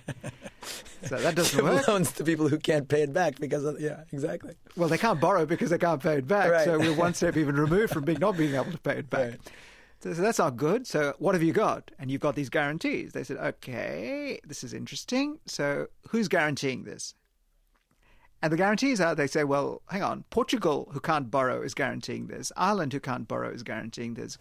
so 1.05 1.17
that 1.17 1.35
doesn't 1.35 1.65
work. 1.65 1.89
Loans 1.89 2.13
to 2.13 2.25
people 2.25 2.49
who 2.49 2.59
can't 2.59 2.87
pay 2.87 3.03
it 3.03 3.13
back 3.13 3.41
because 3.41 3.65
of 3.65 3.81
yeah, 3.81 4.05
exactly. 4.13 4.55
Well, 4.77 4.89
they 4.89 4.99
can't 4.99 5.21
borrow 5.21 5.47
because 5.47 5.71
they 5.71 5.79
can't 5.79 6.03
pay 6.03 6.19
it 6.19 6.29
back. 6.29 6.51
Right. 6.51 6.65
So 6.65 6.79
we're 6.79 6.95
one 6.95 7.15
step 7.15 7.37
even 7.37 7.57
removed 7.57 7.93
from 7.93 8.05
being 8.05 8.21
not 8.21 8.37
being 8.37 8.55
able 8.55 8.73
to 8.73 8.79
pay 8.79 8.99
it 8.99 9.11
back. 9.11 9.31
Right. 9.31 9.41
So, 10.05 10.13
that's 10.13 10.39
not 10.39 10.59
good. 10.59 10.87
So 10.87 11.15
what 11.19 11.35
have 11.35 11.43
you 11.43 11.55
got? 11.55 11.91
And 11.99 12.11
you've 12.11 12.21
got 12.21 12.35
these 12.35 12.51
guarantees. 12.51 13.15
They 13.15 13.25
said, 13.25 13.39
okay, 13.39 14.39
this 14.47 14.63
is 14.63 14.75
interesting. 14.75 15.39
So 15.47 15.87
who's 16.11 16.29
guaranteeing 16.29 16.85
this? 16.85 17.15
And 18.43 18.53
the 18.53 18.59
guarantees 18.59 19.01
are 19.01 19.15
they 19.15 19.27
say, 19.27 19.45
well, 19.45 19.81
hang 19.89 20.03
on, 20.03 20.25
Portugal, 20.29 20.91
who 20.93 21.01
can't 21.01 21.31
borrow, 21.31 21.63
is 21.63 21.73
guaranteeing 21.73 22.27
this. 22.27 22.53
Ireland, 22.55 22.93
who 22.93 23.01
can't 23.01 23.27
borrow, 23.27 23.49
is 23.49 23.63
guaranteeing 23.63 24.13
this. 24.13 24.37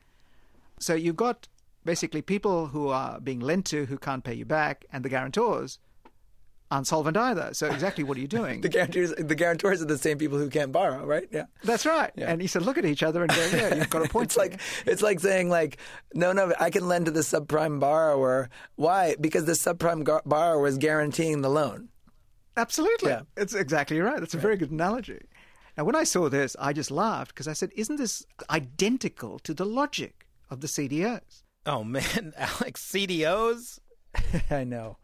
So 0.79 0.95
you've 0.95 1.15
got 1.15 1.47
basically 1.85 2.21
people 2.21 2.67
who 2.67 2.89
are 2.89 3.21
being 3.21 3.39
lent 3.39 3.65
to 3.67 3.85
who 3.85 3.97
can't 3.97 4.25
pay 4.25 4.33
you 4.33 4.43
back, 4.43 4.83
and 4.91 5.05
the 5.05 5.09
guarantors 5.09 5.79
aren't 6.71 7.17
either. 7.17 7.49
So 7.53 7.67
exactly 7.67 8.03
what 8.03 8.17
are 8.17 8.21
you 8.21 8.27
doing? 8.39 8.61
The 8.61 8.69
guarantors, 8.69 9.13
the 9.17 9.35
guarantors 9.35 9.81
are 9.81 9.85
the 9.85 9.97
same 9.97 10.17
people 10.17 10.37
who 10.37 10.49
can't 10.49 10.71
borrow, 10.71 11.05
right? 11.05 11.27
Yeah. 11.31 11.45
That's 11.63 11.85
right. 11.85 12.11
Yeah. 12.15 12.31
And 12.31 12.41
he 12.41 12.47
said, 12.47 12.63
look 12.63 12.77
at 12.77 12.85
each 12.85 13.03
other 13.03 13.21
and 13.21 13.31
go, 13.31 13.49
yeah, 13.53 13.75
you've 13.75 13.89
got 13.89 14.05
a 14.05 14.09
point. 14.09 14.25
It's 14.25 14.37
like 14.37 14.59
it's 14.85 15.01
like 15.01 15.19
saying 15.19 15.49
like, 15.49 15.77
no, 16.13 16.31
no, 16.33 16.53
I 16.59 16.69
can 16.69 16.87
lend 16.87 17.05
to 17.05 17.11
the 17.11 17.21
subprime 17.21 17.79
borrower. 17.79 18.49
Why? 18.75 19.15
Because 19.19 19.45
the 19.45 19.53
subprime 19.53 20.03
gar- 20.03 20.23
borrower 20.25 20.67
is 20.67 20.77
guaranteeing 20.77 21.41
the 21.41 21.49
loan. 21.49 21.89
Absolutely. 22.57 23.09
Yeah. 23.11 23.21
It's 23.37 23.53
exactly 23.53 23.99
right. 23.99 24.19
That's 24.19 24.33
a 24.35 24.39
very 24.39 24.57
good 24.57 24.71
analogy. 24.71 25.21
Now, 25.77 25.85
when 25.85 25.95
I 25.95 26.03
saw 26.03 26.29
this, 26.29 26.55
I 26.59 26.71
just 26.71 26.91
laughed 26.91 27.33
because 27.33 27.47
I 27.47 27.53
said, 27.53 27.71
isn't 27.75 27.95
this 27.95 28.23
identical 28.49 29.39
to 29.39 29.53
the 29.55 29.65
logic 29.65 30.27
of 30.51 30.61
the 30.61 30.67
CDOs? 30.67 31.41
Oh 31.65 31.83
man, 31.83 32.33
Alex, 32.37 32.85
CDOs. 32.91 33.79
I 34.51 34.63
know. 34.63 34.97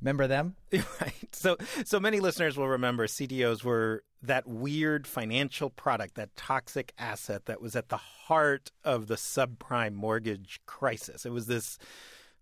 Remember 0.00 0.26
them? 0.26 0.56
Right. 1.00 1.34
So 1.34 1.56
so 1.84 2.00
many 2.00 2.20
listeners 2.20 2.56
will 2.56 2.68
remember 2.68 3.06
CDOs 3.06 3.62
were 3.62 4.02
that 4.22 4.46
weird 4.46 5.06
financial 5.06 5.70
product, 5.70 6.14
that 6.14 6.34
toxic 6.36 6.92
asset 6.98 7.46
that 7.46 7.60
was 7.60 7.76
at 7.76 7.88
the 7.88 7.96
heart 7.96 8.70
of 8.84 9.06
the 9.06 9.16
subprime 9.16 9.94
mortgage 9.94 10.60
crisis. 10.66 11.26
It 11.26 11.32
was 11.32 11.46
this 11.46 11.78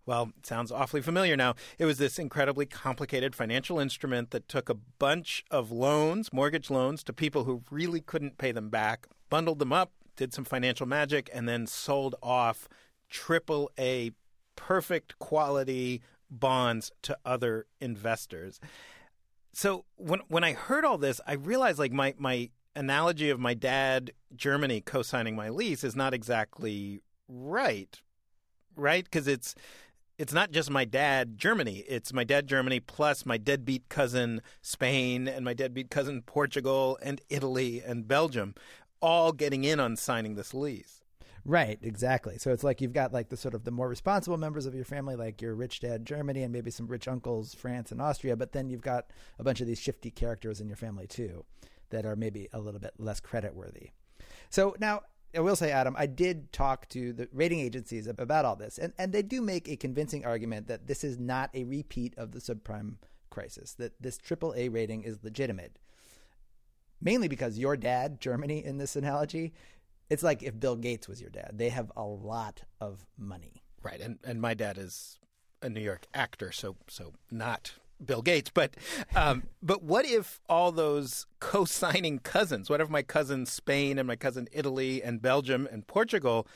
well, 0.05 0.31
sounds 0.43 0.71
awfully 0.71 1.01
familiar 1.01 1.35
now. 1.35 1.55
It 1.79 1.85
was 1.85 1.97
this 1.97 2.19
incredibly 2.19 2.65
complicated 2.65 3.35
financial 3.35 3.79
instrument 3.79 4.31
that 4.31 4.47
took 4.47 4.69
a 4.69 4.75
bunch 4.75 5.43
of 5.49 5.71
loans, 5.71 6.31
mortgage 6.31 6.69
loans, 6.69 7.03
to 7.05 7.13
people 7.13 7.45
who 7.45 7.63
really 7.71 8.01
couldn't 8.01 8.37
pay 8.37 8.51
them 8.51 8.69
back, 8.69 9.07
bundled 9.29 9.59
them 9.59 9.73
up, 9.73 9.91
did 10.15 10.33
some 10.33 10.45
financial 10.45 10.85
magic, 10.85 11.29
and 11.33 11.49
then 11.49 11.65
sold 11.65 12.15
off 12.21 12.67
triple 13.09 13.71
A 13.79 14.11
perfect 14.55 15.17
quality 15.19 16.01
bonds 16.39 16.91
to 17.03 17.17
other 17.25 17.67
investors. 17.79 18.59
So 19.53 19.85
when 19.95 20.19
when 20.27 20.43
I 20.43 20.53
heard 20.53 20.85
all 20.85 20.97
this, 20.97 21.21
I 21.25 21.33
realized 21.33 21.79
like 21.79 21.91
my 21.91 22.13
my 22.17 22.49
analogy 22.75 23.29
of 23.29 23.39
my 23.39 23.53
dad 23.53 24.11
Germany 24.35 24.81
co-signing 24.81 25.35
my 25.35 25.49
lease 25.49 25.83
is 25.83 25.95
not 25.95 26.13
exactly 26.13 27.01
right. 27.27 28.01
Right? 28.75 29.05
Because 29.05 29.27
it's 29.27 29.55
it's 30.17 30.33
not 30.33 30.51
just 30.51 30.69
my 30.69 30.85
dad 30.85 31.37
Germany. 31.37 31.83
It's 31.87 32.13
my 32.13 32.23
dad 32.23 32.47
Germany 32.47 32.79
plus 32.79 33.25
my 33.25 33.37
deadbeat 33.37 33.89
cousin 33.89 34.41
Spain 34.61 35.27
and 35.27 35.43
my 35.43 35.53
deadbeat 35.53 35.89
cousin 35.89 36.21
Portugal 36.21 36.97
and 37.01 37.21
Italy 37.29 37.81
and 37.85 38.07
Belgium 38.07 38.55
all 39.01 39.31
getting 39.31 39.63
in 39.63 39.79
on 39.79 39.95
signing 39.95 40.35
this 40.35 40.53
lease. 40.53 41.01
Right, 41.47 41.77
exactly. 41.83 42.39
So 42.39 42.51
it's 42.51 42.63
like 42.63 42.81
you've 42.81 42.91
got 42.91 43.13
like 43.13 43.29
the 43.29 43.37
sort 43.37 43.53
of 43.53 43.63
the 43.63 43.71
more 43.71 43.87
responsible 43.87 44.37
members 44.37 44.65
of 44.65 44.73
your 44.73 44.83
family, 44.83 45.15
like 45.15 45.43
your 45.43 45.53
rich 45.53 45.79
dad 45.79 46.03
Germany 46.03 46.41
and 46.41 46.51
maybe 46.51 46.71
some 46.71 46.87
rich 46.87 47.07
uncles 47.07 47.53
France 47.53 47.91
and 47.91 48.01
Austria, 48.01 48.35
but 48.35 48.51
then 48.51 48.67
you've 48.67 48.81
got 48.81 49.11
a 49.37 49.43
bunch 49.43 49.61
of 49.61 49.67
these 49.67 49.79
shifty 49.79 50.09
characters 50.09 50.59
in 50.59 50.67
your 50.67 50.75
family 50.75 51.05
too 51.05 51.45
that 51.91 52.05
are 52.05 52.15
maybe 52.15 52.49
a 52.51 52.59
little 52.59 52.79
bit 52.79 52.93
less 52.97 53.19
credit 53.19 53.53
worthy. 53.53 53.91
So 54.49 54.75
now 54.79 55.01
I 55.35 55.41
will 55.41 55.55
say, 55.55 55.71
Adam, 55.71 55.95
I 55.97 56.07
did 56.07 56.51
talk 56.51 56.89
to 56.89 57.13
the 57.13 57.27
rating 57.31 57.59
agencies 57.59 58.07
about 58.07 58.45
all 58.45 58.55
this, 58.55 58.77
and, 58.79 58.93
and 58.97 59.11
they 59.13 59.21
do 59.21 59.41
make 59.41 59.67
a 59.67 59.75
convincing 59.75 60.25
argument 60.25 60.67
that 60.67 60.87
this 60.87 61.03
is 61.03 61.19
not 61.19 61.49
a 61.53 61.65
repeat 61.65 62.13
of 62.17 62.31
the 62.31 62.39
subprime 62.39 62.95
crisis, 63.29 63.73
that 63.73 64.01
this 64.01 64.17
AAA 64.17 64.73
rating 64.73 65.03
is 65.03 65.23
legitimate. 65.23 65.77
Mainly 67.01 67.27
because 67.27 67.59
your 67.59 67.75
dad, 67.75 68.21
Germany, 68.21 68.63
in 68.63 68.77
this 68.77 68.95
analogy, 68.95 69.53
it's 70.09 70.23
like 70.23 70.43
if 70.43 70.59
Bill 70.59 70.75
Gates 70.75 71.07
was 71.07 71.21
your 71.21 71.29
dad. 71.29 71.51
They 71.53 71.69
have 71.69 71.91
a 71.95 72.03
lot 72.03 72.63
of 72.79 73.05
money. 73.17 73.63
Right, 73.81 74.01
and 74.01 74.17
and 74.23 74.41
my 74.41 74.53
dad 74.53 74.77
is 74.77 75.19
a 75.61 75.69
New 75.69 75.81
York 75.81 76.05
actor, 76.13 76.51
so 76.51 76.75
so 76.87 77.13
not 77.31 77.73
Bill 78.03 78.21
Gates. 78.21 78.51
But 78.53 78.75
um, 79.15 79.43
but 79.63 79.83
what 79.83 80.05
if 80.05 80.39
all 80.49 80.71
those 80.71 81.25
co-signing 81.39 82.19
cousins? 82.19 82.69
What 82.69 82.81
if 82.81 82.89
my 82.89 83.01
cousin 83.01 83.45
Spain 83.45 83.97
and 83.97 84.07
my 84.07 84.15
cousin 84.15 84.47
Italy 84.51 85.03
and 85.03 85.21
Belgium 85.21 85.67
and 85.71 85.85
Portugal, 85.85 86.47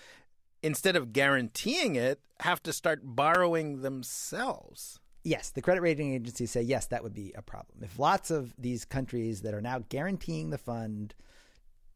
instead 0.63 0.95
of 0.95 1.13
guaranteeing 1.13 1.95
it, 1.95 2.19
have 2.41 2.63
to 2.63 2.73
start 2.73 3.01
borrowing 3.03 3.81
themselves? 3.81 4.99
Yes, 5.23 5.51
the 5.51 5.61
credit 5.61 5.81
rating 5.81 6.13
agencies 6.13 6.51
say 6.51 6.61
yes, 6.61 6.87
that 6.87 7.03
would 7.03 7.13
be 7.13 7.33
a 7.35 7.41
problem. 7.41 7.79
If 7.83 7.99
lots 7.99 8.31
of 8.31 8.53
these 8.57 8.85
countries 8.85 9.41
that 9.41 9.53
are 9.53 9.61
now 9.61 9.83
guaranteeing 9.89 10.49
the 10.49 10.57
fund 10.57 11.13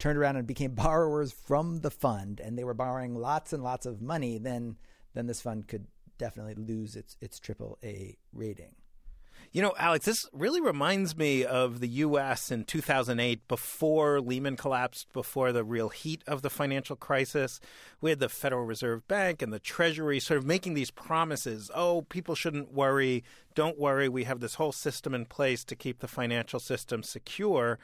turned 0.03 0.17
around 0.17 0.35
and 0.35 0.45
became 0.45 0.71
borrowers 0.75 1.31
from 1.31 1.79
the 1.79 1.91
fund 1.91 2.41
and 2.41 2.57
they 2.57 2.65
were 2.65 2.73
borrowing 2.73 3.15
lots 3.15 3.53
and 3.53 3.63
lots 3.63 3.85
of 3.85 4.01
money, 4.01 4.37
then 4.37 4.75
then 5.13 5.27
this 5.27 5.41
fund 5.41 5.67
could 5.67 5.87
definitely 6.17 6.55
lose 6.55 6.95
its 6.95 7.15
its 7.21 7.39
triple 7.39 7.77
A 7.83 8.17
rating. 8.33 8.75
You 9.51 9.61
know, 9.61 9.73
Alex, 9.77 10.05
this 10.05 10.27
really 10.33 10.61
reminds 10.61 11.15
me 11.15 11.45
of 11.45 11.79
the 11.79 11.87
U.S. 11.87 12.49
in 12.49 12.63
2008, 12.63 13.47
before 13.47 14.19
Lehman 14.19 14.57
collapsed, 14.57 15.13
before 15.13 15.51
the 15.51 15.63
real 15.63 15.89
heat 15.89 16.23
of 16.25 16.41
the 16.41 16.49
financial 16.49 16.95
crisis. 16.95 17.59
We 18.01 18.09
had 18.09 18.19
the 18.19 18.29
Federal 18.29 18.65
Reserve 18.65 19.07
Bank 19.07 19.43
and 19.43 19.53
the 19.53 19.59
Treasury 19.59 20.19
sort 20.19 20.39
of 20.39 20.45
making 20.45 20.73
these 20.73 20.89
promises 20.89 21.69
oh, 21.75 22.01
people 22.01 22.35
shouldn't 22.35 22.73
worry. 22.73 23.23
Don't 23.53 23.77
worry. 23.77 24.09
We 24.09 24.23
have 24.23 24.39
this 24.39 24.55
whole 24.55 24.71
system 24.71 25.13
in 25.13 25.25
place 25.25 25.63
to 25.65 25.75
keep 25.75 25.99
the 25.99 26.07
financial 26.07 26.59
system 26.59 27.03
secure, 27.03 27.77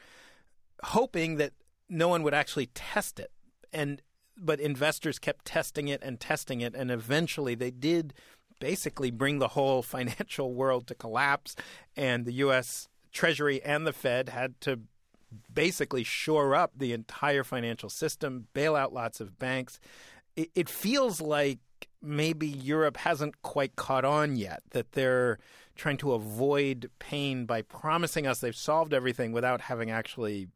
hoping 0.82 1.36
that 1.36 1.52
no 1.90 2.08
one 2.08 2.22
would 2.22 2.34
actually 2.34 2.66
test 2.66 3.20
it. 3.20 3.32
And 3.72 4.00
but 4.42 4.58
investors 4.58 5.18
kept 5.18 5.44
testing 5.44 5.88
it 5.88 6.02
and 6.02 6.18
testing 6.18 6.62
it, 6.62 6.74
and 6.74 6.90
eventually 6.90 7.54
they 7.54 7.70
did 7.70 8.14
basically 8.58 9.10
bring 9.10 9.38
the 9.38 9.48
whole 9.48 9.82
financial 9.96 10.54
world 10.54 10.86
to 10.86 10.94
collapse, 10.94 11.56
and 11.96 12.24
the 12.24 12.32
U.S. 12.34 12.88
Treasury 13.12 13.62
and 13.62 13.86
the 13.86 13.92
Fed 13.92 14.30
had 14.30 14.58
to 14.62 14.80
basically 15.52 16.04
shore 16.04 16.54
up 16.54 16.72
the 16.76 16.92
entire 16.92 17.44
financial 17.44 17.88
system, 17.90 18.46
bail 18.52 18.74
out 18.74 18.92
lots 18.92 19.20
of 19.20 19.38
banks. 19.38 19.78
It, 20.36 20.50
it 20.54 20.68
feels 20.68 21.20
like 21.20 21.58
maybe 22.02 22.48
Europe 22.48 22.96
hasn't 22.96 23.42
quite 23.42 23.76
caught 23.76 24.04
on 24.04 24.36
yet, 24.36 24.62
that 24.70 24.92
they're 24.92 25.38
trying 25.76 25.98
to 25.98 26.12
avoid 26.12 26.90
pain 26.98 27.46
by 27.46 27.62
promising 27.62 28.26
us 28.26 28.40
they've 28.40 28.56
solved 28.56 28.92
everything 28.92 29.32
without 29.32 29.62
having 29.62 29.90
actually 29.90 30.48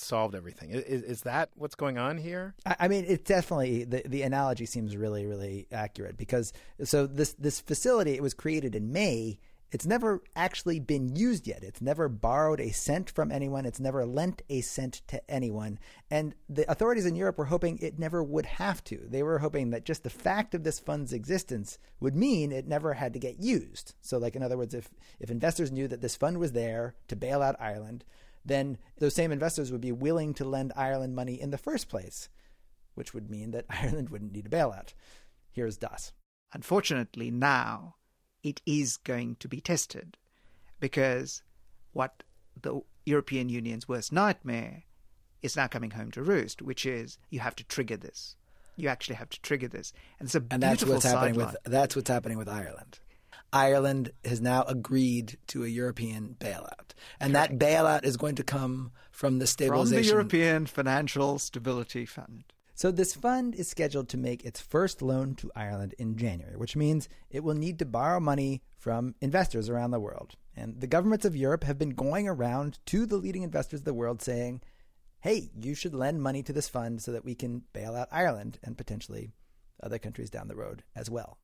solved 0.00 0.34
everything. 0.34 0.70
Is, 0.70 1.02
is 1.02 1.22
that 1.22 1.50
what's 1.54 1.74
going 1.74 1.98
on 1.98 2.18
here? 2.18 2.54
I, 2.66 2.76
I 2.80 2.88
mean, 2.88 3.04
it 3.06 3.24
definitely 3.24 3.84
the 3.84 4.02
the 4.06 4.22
analogy 4.22 4.66
seems 4.66 4.96
really 4.96 5.26
really 5.26 5.66
accurate 5.72 6.16
because 6.16 6.52
so 6.84 7.06
this 7.06 7.34
this 7.34 7.60
facility 7.60 8.12
it 8.12 8.22
was 8.22 8.34
created 8.34 8.74
in 8.74 8.92
May. 8.92 9.38
It's 9.72 9.86
never 9.86 10.20
actually 10.34 10.80
been 10.80 11.14
used 11.14 11.46
yet. 11.46 11.62
It's 11.62 11.80
never 11.80 12.08
borrowed 12.08 12.58
a 12.58 12.72
cent 12.72 13.08
from 13.08 13.30
anyone. 13.30 13.64
It's 13.64 13.78
never 13.78 14.04
lent 14.04 14.42
a 14.50 14.62
cent 14.62 15.02
to 15.06 15.30
anyone. 15.30 15.78
And 16.10 16.34
the 16.48 16.68
authorities 16.68 17.06
in 17.06 17.14
Europe 17.14 17.38
were 17.38 17.44
hoping 17.44 17.78
it 17.78 17.96
never 17.96 18.20
would 18.20 18.46
have 18.46 18.82
to. 18.84 19.00
They 19.08 19.22
were 19.22 19.38
hoping 19.38 19.70
that 19.70 19.84
just 19.84 20.02
the 20.02 20.10
fact 20.10 20.56
of 20.56 20.64
this 20.64 20.80
fund's 20.80 21.12
existence 21.12 21.78
would 22.00 22.16
mean 22.16 22.50
it 22.50 22.66
never 22.66 22.94
had 22.94 23.12
to 23.12 23.20
get 23.20 23.38
used. 23.38 23.94
So, 24.00 24.18
like 24.18 24.34
in 24.34 24.42
other 24.42 24.58
words, 24.58 24.74
if 24.74 24.90
if 25.20 25.30
investors 25.30 25.70
knew 25.70 25.86
that 25.86 26.00
this 26.00 26.16
fund 26.16 26.38
was 26.38 26.50
there 26.50 26.96
to 27.06 27.14
bail 27.14 27.40
out 27.40 27.54
Ireland, 27.60 28.04
then 28.44 28.78
those 28.98 29.14
same 29.14 29.32
investors 29.32 29.70
would 29.70 29.80
be 29.80 29.92
willing 29.92 30.34
to 30.34 30.44
lend 30.44 30.72
Ireland 30.76 31.14
money 31.14 31.40
in 31.40 31.50
the 31.50 31.58
first 31.58 31.88
place, 31.88 32.28
which 32.94 33.14
would 33.14 33.30
mean 33.30 33.50
that 33.50 33.66
Ireland 33.70 34.10
wouldn't 34.10 34.32
need 34.32 34.46
a 34.46 34.50
bailout. 34.50 34.94
Here's 35.52 35.76
Das. 35.76 36.12
Unfortunately, 36.52 37.30
now 37.30 37.96
it 38.42 38.60
is 38.66 38.96
going 38.96 39.36
to 39.36 39.48
be 39.48 39.60
tested 39.60 40.16
because 40.80 41.42
what 41.92 42.22
the 42.60 42.80
European 43.04 43.48
Union's 43.48 43.88
worst 43.88 44.12
nightmare 44.12 44.84
is 45.42 45.56
now 45.56 45.66
coming 45.66 45.92
home 45.92 46.10
to 46.12 46.22
roost, 46.22 46.62
which 46.62 46.84
is 46.84 47.18
you 47.30 47.40
have 47.40 47.56
to 47.56 47.64
trigger 47.64 47.96
this. 47.96 48.36
You 48.76 48.88
actually 48.88 49.16
have 49.16 49.28
to 49.30 49.40
trigger 49.42 49.68
this, 49.68 49.92
and 50.18 50.26
it's 50.26 50.34
a 50.34 50.42
and 50.50 50.62
that's 50.62 50.84
what's 50.84 51.04
happening 51.04 51.34
with 51.34 51.54
that's 51.64 51.94
what's 51.94 52.08
happening 52.08 52.38
with 52.38 52.48
Ireland. 52.48 52.98
Ireland 53.52 54.12
has 54.24 54.40
now 54.40 54.62
agreed 54.62 55.38
to 55.48 55.64
a 55.64 55.68
European 55.68 56.36
bailout, 56.38 56.92
and 57.18 57.34
that 57.34 57.58
bailout 57.58 58.04
is 58.04 58.16
going 58.16 58.36
to 58.36 58.44
come 58.44 58.92
from 59.10 59.38
the 59.38 59.46
stabilization. 59.46 59.96
from 59.96 60.02
the 60.02 60.08
European 60.08 60.66
Financial 60.66 61.38
Stability 61.38 62.06
Fund. 62.06 62.44
So, 62.74 62.90
this 62.90 63.14
fund 63.14 63.54
is 63.54 63.68
scheduled 63.68 64.08
to 64.08 64.16
make 64.16 64.42
its 64.44 64.60
first 64.60 65.02
loan 65.02 65.34
to 65.36 65.50
Ireland 65.54 65.94
in 65.98 66.16
January, 66.16 66.56
which 66.56 66.76
means 66.76 67.08
it 67.28 67.44
will 67.44 67.54
need 67.54 67.78
to 67.80 67.84
borrow 67.84 68.20
money 68.20 68.62
from 68.78 69.14
investors 69.20 69.68
around 69.68 69.90
the 69.90 70.00
world. 70.00 70.36
And 70.56 70.80
the 70.80 70.86
governments 70.86 71.26
of 71.26 71.36
Europe 71.36 71.64
have 71.64 71.76
been 71.78 71.90
going 71.90 72.26
around 72.26 72.78
to 72.86 73.04
the 73.04 73.16
leading 73.16 73.42
investors 73.42 73.80
of 73.80 73.84
the 73.84 73.92
world 73.92 74.22
saying, 74.22 74.62
hey, 75.20 75.50
you 75.60 75.74
should 75.74 75.94
lend 75.94 76.22
money 76.22 76.42
to 76.42 76.52
this 76.52 76.68
fund 76.68 77.02
so 77.02 77.12
that 77.12 77.24
we 77.24 77.34
can 77.34 77.62
bail 77.72 77.94
out 77.94 78.08
Ireland 78.10 78.58
and 78.62 78.78
potentially 78.78 79.32
other 79.82 79.98
countries 79.98 80.30
down 80.30 80.48
the 80.48 80.56
road 80.56 80.82
as 80.96 81.10
well. 81.10 81.38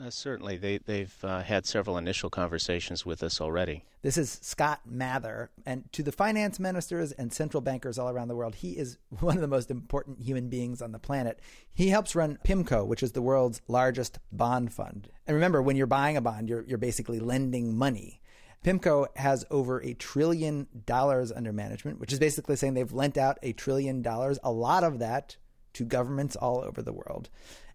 Uh, 0.00 0.08
certainly, 0.08 0.56
they, 0.56 0.78
they've 0.78 1.14
uh, 1.22 1.42
had 1.42 1.66
several 1.66 1.98
initial 1.98 2.30
conversations 2.30 3.04
with 3.04 3.22
us 3.22 3.40
already. 3.40 3.84
This 4.00 4.16
is 4.16 4.38
Scott 4.42 4.80
Mather. 4.86 5.50
And 5.66 5.90
to 5.92 6.02
the 6.02 6.12
finance 6.12 6.58
ministers 6.58 7.12
and 7.12 7.32
central 7.32 7.60
bankers 7.60 7.98
all 7.98 8.08
around 8.08 8.28
the 8.28 8.36
world, 8.36 8.54
he 8.54 8.70
is 8.72 8.96
one 9.20 9.36
of 9.36 9.42
the 9.42 9.48
most 9.48 9.70
important 9.70 10.20
human 10.20 10.48
beings 10.48 10.80
on 10.80 10.92
the 10.92 10.98
planet. 10.98 11.40
He 11.74 11.88
helps 11.88 12.14
run 12.14 12.38
PIMCO, 12.44 12.86
which 12.86 13.02
is 13.02 13.12
the 13.12 13.22
world's 13.22 13.60
largest 13.68 14.18
bond 14.30 14.72
fund. 14.72 15.08
And 15.26 15.34
remember, 15.34 15.60
when 15.60 15.76
you're 15.76 15.86
buying 15.86 16.16
a 16.16 16.22
bond, 16.22 16.48
you're, 16.48 16.64
you're 16.64 16.78
basically 16.78 17.20
lending 17.20 17.76
money. 17.76 18.20
PIMCO 18.64 19.06
has 19.16 19.44
over 19.50 19.82
a 19.82 19.92
trillion 19.94 20.68
dollars 20.86 21.32
under 21.32 21.52
management, 21.52 21.98
which 21.98 22.12
is 22.12 22.18
basically 22.18 22.56
saying 22.56 22.74
they've 22.74 22.92
lent 22.92 23.18
out 23.18 23.38
a 23.42 23.52
trillion 23.52 24.02
dollars, 24.02 24.38
a 24.42 24.52
lot 24.52 24.84
of 24.84 25.00
that 25.00 25.36
to 25.74 25.84
governments 25.84 26.36
all 26.36 26.60
over 26.60 26.80
the 26.80 26.92
world. 26.92 27.28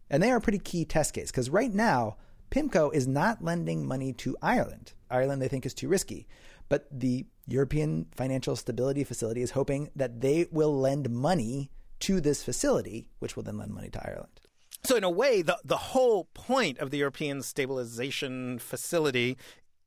And 0.10 0.22
they 0.22 0.32
are 0.32 0.38
a 0.38 0.42
pretty 0.42 0.60
key 0.60 0.86
test 0.86 1.14
case 1.14 1.32
because 1.32 1.50
right 1.50 1.74
now, 1.74 2.18
PIMCO 2.50 2.94
is 2.94 3.08
not 3.08 3.44
lending 3.44 3.86
money 3.86 4.14
to 4.14 4.38
Ireland. 4.42 4.94
Ireland, 5.10 5.42
they 5.42 5.48
think, 5.48 5.66
is 5.66 5.74
too 5.74 5.88
risky. 5.88 6.28
But 6.70 6.88
the 6.92 7.26
European 7.48 8.08
Financial 8.16 8.56
Stability 8.56 9.04
Facility 9.04 9.42
is 9.42 9.52
hoping 9.52 9.90
that 9.96 10.22
they 10.22 10.48
will 10.52 10.78
lend 10.78 11.10
money 11.10 11.72
to 12.00 12.22
this 12.22 12.44
facility, 12.44 13.10
which 13.20 13.36
will 13.36 13.44
then 13.44 13.58
lend 13.58 13.74
money 13.74 13.90
to 13.90 14.06
Ireland. 14.06 14.40
So, 14.84 14.96
in 14.96 15.04
a 15.04 15.10
way, 15.10 15.42
the, 15.42 15.58
the 15.66 15.78
whole 15.78 16.26
point 16.34 16.78
of 16.80 16.92
the 16.92 17.00
European 17.00 17.42
Stabilization 17.42 18.60
Facility 18.60 19.38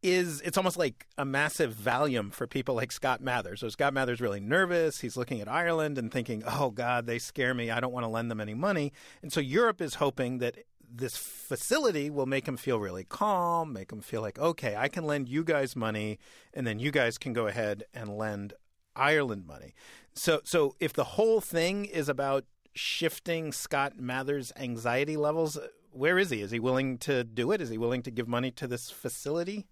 is 0.02 0.40
it's 0.42 0.57
almost 0.57 0.78
like 0.78 1.07
a 1.19 1.25
massive 1.25 1.75
Valium 1.75 2.33
for 2.33 2.47
people 2.47 2.75
like 2.75 2.92
Scott 2.92 3.21
Mather. 3.21 3.57
So 3.57 3.69
Scott 3.69 3.92
Mather's 3.92 4.21
really 4.21 4.40
nervous. 4.40 5.00
He's 5.00 5.16
looking 5.16 5.40
at 5.40 5.49
Ireland 5.49 5.99
and 5.99 6.11
thinking, 6.11 6.42
"Oh 6.47 6.71
God, 6.71 7.07
they 7.07 7.19
scare 7.19 7.54
me. 7.54 7.71
I 7.71 7.80
don't 7.80 7.92
want 7.92 8.04
to 8.04 8.09
lend 8.09 8.30
them 8.30 8.40
any 8.40 8.54
money." 8.54 8.92
And 9.23 9.33
so 9.33 9.40
Europe 9.40 9.80
is 9.80 9.97
hoping 9.97 10.38
that 10.38 10.59
this 10.92 11.16
facility 11.16 12.11
will 12.11 12.26
make 12.26 12.49
him 12.49 12.57
feel 12.57 12.80
really 12.80 13.04
calm, 13.04 13.73
make 13.73 13.92
him 13.92 14.00
feel 14.00 14.23
like, 14.23 14.38
"Okay, 14.38 14.75
I 14.76 14.88
can 14.88 15.04
lend 15.04 15.28
you 15.28 15.45
guys 15.45 15.76
money, 15.76 16.19
and 16.54 16.66
then 16.66 16.78
you 16.78 16.90
guys 16.90 17.19
can 17.19 17.33
go 17.33 17.47
ahead 17.47 17.85
and 17.95 18.16
lend 18.16 18.54
Ireland 18.97 19.47
money." 19.47 19.75
So, 20.14 20.40
so 20.45 20.75
if 20.80 20.92
the 20.92 21.04
whole 21.04 21.40
thing 21.40 21.85
is 21.85 22.09
about 22.09 22.45
shifting 22.75 23.52
Scott 23.52 23.99
Mather's 23.99 24.52
anxiety 24.57 25.16
levels, 25.16 25.59
where 25.92 26.19
is 26.19 26.30
he? 26.30 26.40
Is 26.40 26.50
he 26.50 26.61
willing 26.61 26.99
to 26.99 27.25
do 27.25 27.52
it? 27.52 27.61
Is 27.61 27.69
he 27.69 27.78
willing 27.78 28.02
to 28.02 28.11
give 28.11 28.28
money 28.28 28.50
to 28.52 28.66
this 28.66 28.90
facility? 28.90 29.66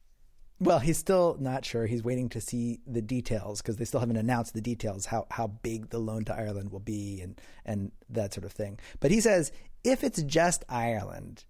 Well, 0.61 0.81
he's 0.81 0.99
still 0.99 1.37
not 1.39 1.65
sure. 1.65 1.87
He's 1.87 2.03
waiting 2.03 2.29
to 2.31 2.41
see 2.41 2.81
the 2.85 3.01
details 3.01 3.63
because 3.63 3.77
they 3.77 3.85
still 3.85 4.01
haven't 4.01 4.17
announced 4.17 4.55
the 4.55 4.61
details 4.61 5.07
how 5.07 5.27
how 5.31 5.47
big 5.47 5.91
the 5.91 5.99
loan 5.99 6.25
to 6.25 6.35
Ireland 6.35 6.73
will 6.73 6.81
be 6.81 7.21
and 7.21 7.41
and 7.65 7.93
that 8.11 8.35
sort 8.35 8.45
of 8.45 8.53
thing. 8.53 8.79
But 9.01 9.11
he 9.11 9.21
says 9.21 9.53
if 9.85 10.03
it's 10.03 10.23
just 10.23 10.65
Ireland, 10.69 11.45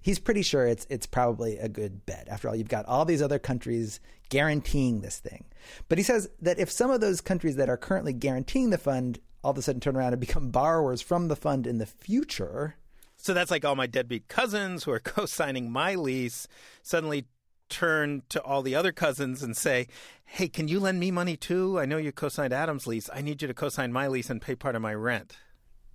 he's 0.00 0.20
pretty 0.20 0.42
sure 0.42 0.66
it's 0.66 0.86
it's 0.88 1.06
probably 1.06 1.58
a 1.58 1.68
good 1.68 2.06
bet. 2.06 2.28
After 2.28 2.48
all, 2.48 2.54
you've 2.54 2.68
got 2.68 2.86
all 2.86 3.04
these 3.04 3.22
other 3.22 3.40
countries 3.40 3.98
guaranteeing 4.28 5.00
this 5.00 5.18
thing. 5.18 5.46
But 5.88 5.98
he 5.98 6.04
says 6.04 6.28
that 6.40 6.60
if 6.60 6.70
some 6.70 6.90
of 6.90 7.00
those 7.00 7.20
countries 7.20 7.56
that 7.56 7.68
are 7.68 7.76
currently 7.76 8.12
guaranteeing 8.12 8.70
the 8.70 8.78
fund 8.78 9.18
all 9.42 9.50
of 9.50 9.58
a 9.58 9.62
sudden 9.62 9.80
turn 9.80 9.96
around 9.96 10.12
and 10.12 10.20
become 10.20 10.50
borrowers 10.50 11.02
from 11.02 11.26
the 11.26 11.36
fund 11.36 11.66
in 11.66 11.78
the 11.78 11.86
future, 11.86 12.76
so 13.16 13.34
that's 13.34 13.50
like 13.50 13.64
all 13.64 13.74
my 13.74 13.86
deadbeat 13.86 14.28
cousins 14.28 14.84
who 14.84 14.92
are 14.92 15.00
co-signing 15.00 15.72
my 15.72 15.96
lease 15.96 16.46
suddenly 16.82 17.26
turn 17.68 18.22
to 18.28 18.42
all 18.42 18.62
the 18.62 18.74
other 18.74 18.92
cousins 18.92 19.42
and 19.42 19.56
say, 19.56 19.86
"Hey, 20.24 20.48
can 20.48 20.68
you 20.68 20.80
lend 20.80 21.00
me 21.00 21.10
money 21.10 21.36
too? 21.36 21.78
I 21.78 21.86
know 21.86 21.96
you 21.96 22.12
co-signed 22.12 22.52
Adam's 22.52 22.86
lease. 22.86 23.10
I 23.12 23.20
need 23.20 23.42
you 23.42 23.48
to 23.48 23.54
co-sign 23.54 23.92
my 23.92 24.06
lease 24.06 24.30
and 24.30 24.40
pay 24.40 24.54
part 24.54 24.76
of 24.76 24.82
my 24.82 24.94
rent." 24.94 25.36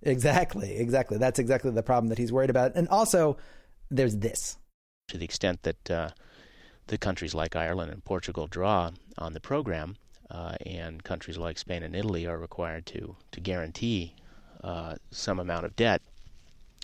Exactly, 0.02 0.76
exactly. 0.76 1.18
That's 1.18 1.38
exactly 1.38 1.70
the 1.70 1.82
problem 1.82 2.08
that 2.08 2.18
he's 2.18 2.32
worried 2.32 2.50
about. 2.50 2.74
And 2.74 2.88
also, 2.88 3.36
there's 3.90 4.16
this. 4.16 4.56
To 5.08 5.18
the 5.18 5.24
extent 5.24 5.62
that 5.62 5.90
uh, 5.90 6.10
the 6.86 6.98
countries 6.98 7.34
like 7.34 7.54
Ireland 7.56 7.92
and 7.92 8.04
Portugal 8.04 8.46
draw 8.46 8.92
on 9.18 9.32
the 9.34 9.40
program, 9.40 9.96
uh, 10.30 10.54
and 10.64 11.02
countries 11.02 11.36
like 11.36 11.58
Spain 11.58 11.82
and 11.82 11.94
Italy 11.94 12.26
are 12.26 12.38
required 12.38 12.86
to 12.86 13.16
to 13.32 13.40
guarantee 13.40 14.14
uh, 14.62 14.96
some 15.10 15.40
amount 15.40 15.66
of 15.66 15.76
debt, 15.76 16.02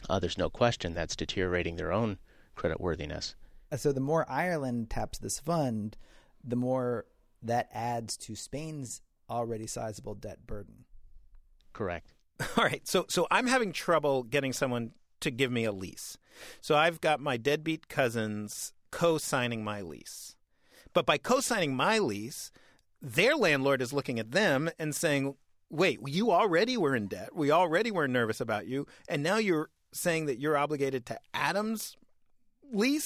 uh, 0.08 0.18
there's 0.18 0.38
no 0.38 0.50
question 0.50 0.94
that's 0.94 1.16
deteriorating 1.16 1.76
their 1.76 1.92
own 1.92 2.18
credit 2.54 2.80
worthiness. 2.80 3.34
Uh, 3.70 3.76
so 3.76 3.92
the 3.92 4.00
more 4.00 4.24
Ireland 4.28 4.90
taps 4.90 5.18
this 5.18 5.38
fund, 5.38 5.96
the 6.44 6.56
more 6.56 7.06
that 7.42 7.68
adds 7.72 8.16
to 8.18 8.36
Spain's 8.36 9.00
already 9.28 9.66
sizable 9.66 10.14
debt 10.14 10.46
burden. 10.46 10.84
Correct. 11.72 12.12
All 12.56 12.64
right. 12.64 12.86
So 12.86 13.06
so 13.08 13.26
I'm 13.30 13.46
having 13.46 13.72
trouble 13.72 14.22
getting 14.22 14.52
someone 14.52 14.92
to 15.20 15.30
give 15.30 15.50
me 15.50 15.64
a 15.64 15.72
lease. 15.72 16.16
So 16.60 16.76
I've 16.76 17.00
got 17.00 17.20
my 17.20 17.36
deadbeat 17.36 17.88
cousins 17.88 18.72
co-signing 18.90 19.64
my 19.64 19.80
lease. 19.80 20.36
But 20.92 21.06
by 21.06 21.18
co-signing 21.18 21.74
my 21.74 21.98
lease, 21.98 22.50
their 23.02 23.34
landlord 23.36 23.82
is 23.82 23.92
looking 23.92 24.18
at 24.18 24.32
them 24.32 24.70
and 24.78 24.94
saying, 24.94 25.34
"Wait, 25.70 26.00
you 26.06 26.30
already 26.30 26.76
were 26.76 26.94
in 26.94 27.08
debt. 27.08 27.34
We 27.34 27.50
already 27.50 27.90
were 27.90 28.08
nervous 28.08 28.40
about 28.40 28.66
you, 28.66 28.86
and 29.08 29.22
now 29.22 29.36
you're 29.36 29.70
saying 29.92 30.26
that 30.26 30.38
you're 30.38 30.56
obligated 30.56 31.06
to 31.06 31.20
Adam's 31.34 31.96
we 32.72 33.00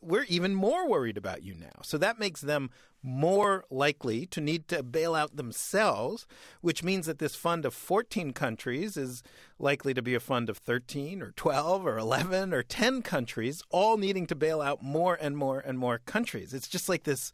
we're 0.00 0.26
even 0.28 0.54
more 0.54 0.88
worried 0.88 1.16
about 1.16 1.42
you 1.42 1.54
now. 1.54 1.80
So 1.82 1.98
that 1.98 2.18
makes 2.18 2.40
them 2.40 2.70
more 3.02 3.64
likely 3.68 4.26
to 4.26 4.40
need 4.40 4.68
to 4.68 4.82
bail 4.82 5.14
out 5.14 5.36
themselves, 5.36 6.26
which 6.60 6.84
means 6.84 7.06
that 7.06 7.18
this 7.18 7.34
fund 7.34 7.64
of 7.64 7.74
14 7.74 8.32
countries 8.32 8.96
is 8.96 9.22
likely 9.58 9.92
to 9.92 10.02
be 10.02 10.14
a 10.14 10.20
fund 10.20 10.48
of 10.48 10.58
13 10.58 11.20
or 11.20 11.32
12 11.32 11.84
or 11.84 11.98
11 11.98 12.54
or 12.54 12.62
10 12.62 13.02
countries, 13.02 13.62
all 13.70 13.96
needing 13.96 14.26
to 14.26 14.36
bail 14.36 14.60
out 14.60 14.82
more 14.82 15.18
and 15.20 15.36
more 15.36 15.58
and 15.58 15.78
more 15.78 15.98
countries. 15.98 16.54
It's 16.54 16.68
just 16.68 16.88
like 16.88 17.02
this 17.04 17.32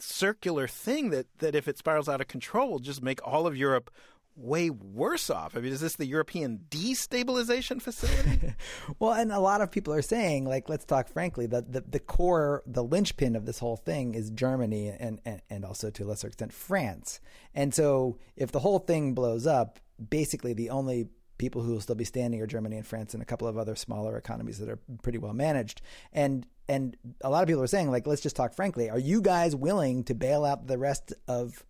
circular 0.00 0.66
thing 0.66 1.10
that, 1.10 1.26
that 1.38 1.54
if 1.54 1.68
it 1.68 1.78
spirals 1.78 2.08
out 2.08 2.20
of 2.20 2.28
control 2.28 2.70
will 2.70 2.78
just 2.78 3.02
make 3.02 3.24
all 3.26 3.46
of 3.46 3.56
Europe 3.56 3.90
way 4.38 4.70
worse 4.70 5.30
off. 5.30 5.56
I 5.56 5.60
mean, 5.60 5.72
is 5.72 5.80
this 5.80 5.96
the 5.96 6.06
European 6.06 6.60
destabilization 6.70 7.82
facility? 7.82 8.54
well, 8.98 9.12
and 9.12 9.32
a 9.32 9.40
lot 9.40 9.60
of 9.60 9.70
people 9.70 9.92
are 9.92 10.02
saying, 10.02 10.46
like, 10.46 10.68
let's 10.68 10.84
talk 10.84 11.08
frankly, 11.08 11.46
that 11.46 11.72
the, 11.72 11.80
the 11.80 11.98
core, 11.98 12.62
the 12.66 12.84
linchpin 12.84 13.36
of 13.36 13.46
this 13.46 13.58
whole 13.58 13.76
thing 13.76 14.14
is 14.14 14.30
Germany 14.30 14.88
and, 14.88 15.20
and, 15.24 15.42
and 15.50 15.64
also 15.64 15.90
to 15.90 16.04
a 16.04 16.06
lesser 16.06 16.28
extent 16.28 16.52
France. 16.52 17.20
And 17.54 17.74
so 17.74 18.18
if 18.36 18.52
the 18.52 18.60
whole 18.60 18.78
thing 18.78 19.14
blows 19.14 19.46
up, 19.46 19.80
basically 20.10 20.52
the 20.52 20.70
only 20.70 21.08
people 21.38 21.62
who 21.62 21.72
will 21.72 21.80
still 21.80 21.94
be 21.94 22.04
standing 22.04 22.40
are 22.42 22.46
Germany 22.46 22.76
and 22.76 22.86
France 22.86 23.14
and 23.14 23.22
a 23.22 23.26
couple 23.26 23.48
of 23.48 23.56
other 23.56 23.76
smaller 23.76 24.16
economies 24.16 24.58
that 24.58 24.68
are 24.68 24.80
pretty 25.02 25.18
well 25.18 25.34
managed. 25.34 25.80
And 26.12 26.46
and 26.70 26.96
a 27.22 27.30
lot 27.30 27.42
of 27.42 27.48
people 27.48 27.62
are 27.62 27.68
saying, 27.68 27.90
like, 27.90 28.06
let's 28.06 28.20
just 28.20 28.36
talk 28.36 28.52
frankly, 28.52 28.90
are 28.90 28.98
you 28.98 29.22
guys 29.22 29.56
willing 29.56 30.04
to 30.04 30.14
bail 30.14 30.44
out 30.44 30.66
the 30.66 30.76
rest 30.76 31.14
of 31.26 31.64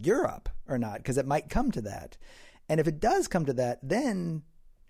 Europe 0.00 0.48
or 0.68 0.78
not, 0.78 0.98
because 0.98 1.18
it 1.18 1.26
might 1.26 1.48
come 1.48 1.70
to 1.72 1.80
that. 1.82 2.16
And 2.68 2.80
if 2.80 2.88
it 2.88 3.00
does 3.00 3.28
come 3.28 3.44
to 3.46 3.52
that, 3.54 3.78
then 3.82 4.42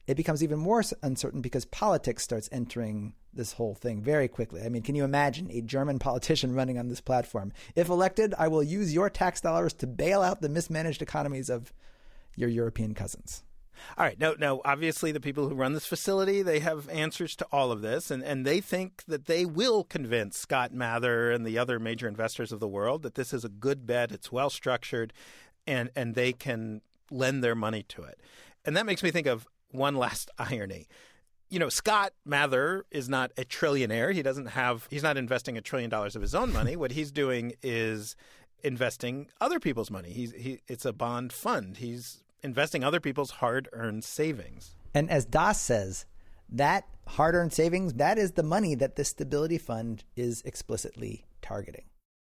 it 0.07 0.17
becomes 0.17 0.43
even 0.43 0.59
more 0.59 0.83
uncertain 1.03 1.41
because 1.41 1.65
politics 1.65 2.23
starts 2.23 2.49
entering 2.53 3.15
this 3.33 3.53
whole 3.53 3.75
thing 3.75 4.03
very 4.03 4.29
quickly. 4.29 4.63
I 4.63 4.69
mean, 4.69 4.83
can 4.83 4.95
you 4.95 5.05
imagine 5.05 5.51
a 5.51 5.63
German 5.63 5.99
politician 6.01 6.55
running 6.55 6.79
on 6.79 6.89
this 6.89 7.01
platform? 7.01 7.53
If 7.75 7.89
elected, 7.89 8.35
I 8.39 8.49
will 8.49 8.63
use 8.63 8.93
your 8.93 9.11
tax 9.11 9.41
dollars 9.41 9.73
to 9.75 9.87
bail 9.87 10.23
out 10.23 10.43
the 10.43 10.49
mismanaged 10.49 11.03
economies 11.03 11.49
of 11.49 11.73
your 12.35 12.49
European 12.49 12.95
cousins. 12.95 13.43
All 13.97 14.05
right. 14.05 14.19
Now, 14.19 14.35
now, 14.39 14.61
obviously, 14.65 15.13
the 15.13 15.21
people 15.21 15.49
who 15.49 15.55
run 15.55 15.73
this 15.73 15.87
facility 15.87 16.43
they 16.43 16.61
have 16.61 16.89
answers 16.89 17.37
to 17.37 17.47
all 17.53 17.71
of 17.71 17.83
this, 17.83 18.11
and, 18.11 18.23
and 18.23 18.47
they 18.47 18.61
think 18.61 19.05
that 19.07 19.27
they 19.27 19.45
will 19.45 19.85
convince 19.85 20.39
Scott 20.39 20.73
Mather 20.73 21.31
and 21.31 21.47
the 21.47 21.59
other 21.59 21.79
major 21.79 22.09
investors 22.09 22.53
of 22.53 22.61
the 22.61 22.69
world 22.69 23.03
that 23.03 23.15
this 23.15 23.33
is 23.33 23.45
a 23.45 23.49
good 23.49 23.87
bet. 23.87 24.13
It's 24.13 24.33
well 24.33 24.51
structured, 24.51 25.13
and 25.67 25.91
and 25.95 26.15
they 26.15 26.33
can 26.33 26.83
lend 27.11 27.45
their 27.45 27.55
money 27.55 27.83
to 27.85 28.03
it. 28.03 28.19
And 28.65 28.77
that 28.77 28.87
makes 28.87 29.03
me 29.03 29.11
think 29.11 29.27
of 29.27 29.47
one 29.71 29.97
last 29.97 30.31
irony. 30.39 30.89
You 31.51 31.59
know, 31.59 31.69
Scott 31.69 32.13
Mather 32.25 32.87
is 32.91 33.09
not 33.09 33.31
a 33.37 33.45
trillionaire. 33.45 34.15
He 34.15 34.23
doesn't 34.23 34.47
have. 34.47 34.87
He's 34.91 35.03
not 35.03 35.17
investing 35.17 35.59
a 35.59 35.61
trillion 35.61 35.91
dollars 35.91 36.17
of 36.17 36.23
his 36.23 36.35
own 36.35 36.53
money. 36.53 36.77
what 36.77 36.93
he's 36.93 37.13
doing 37.13 37.53
is 37.63 38.17
investing 38.65 39.29
other 39.41 39.61
people's 39.61 39.91
money. 39.91 40.11
He's 40.11 40.33
he. 40.33 40.61
It's 40.67 40.87
a 40.87 40.93
bond 40.93 41.33
fund. 41.33 41.77
He's 41.79 42.23
investing 42.43 42.83
other 42.85 43.01
people's 43.01 43.31
hard 43.33 43.69
earned 43.73 44.05
savings. 44.05 44.77
And 44.95 45.09
as 45.11 45.25
Das 45.25 45.61
says, 45.61 46.07
that 46.49 46.85
hard 47.07 47.35
earned 47.35 47.53
savings, 47.53 47.95
that 47.95 48.19
is 48.19 48.33
the 48.33 48.43
money 48.43 48.75
that 48.75 48.97
the 48.97 49.05
Stability 49.05 49.59
Fund 49.59 50.05
is 50.17 50.43
explicitly 50.45 51.25
targeting. 51.41 51.85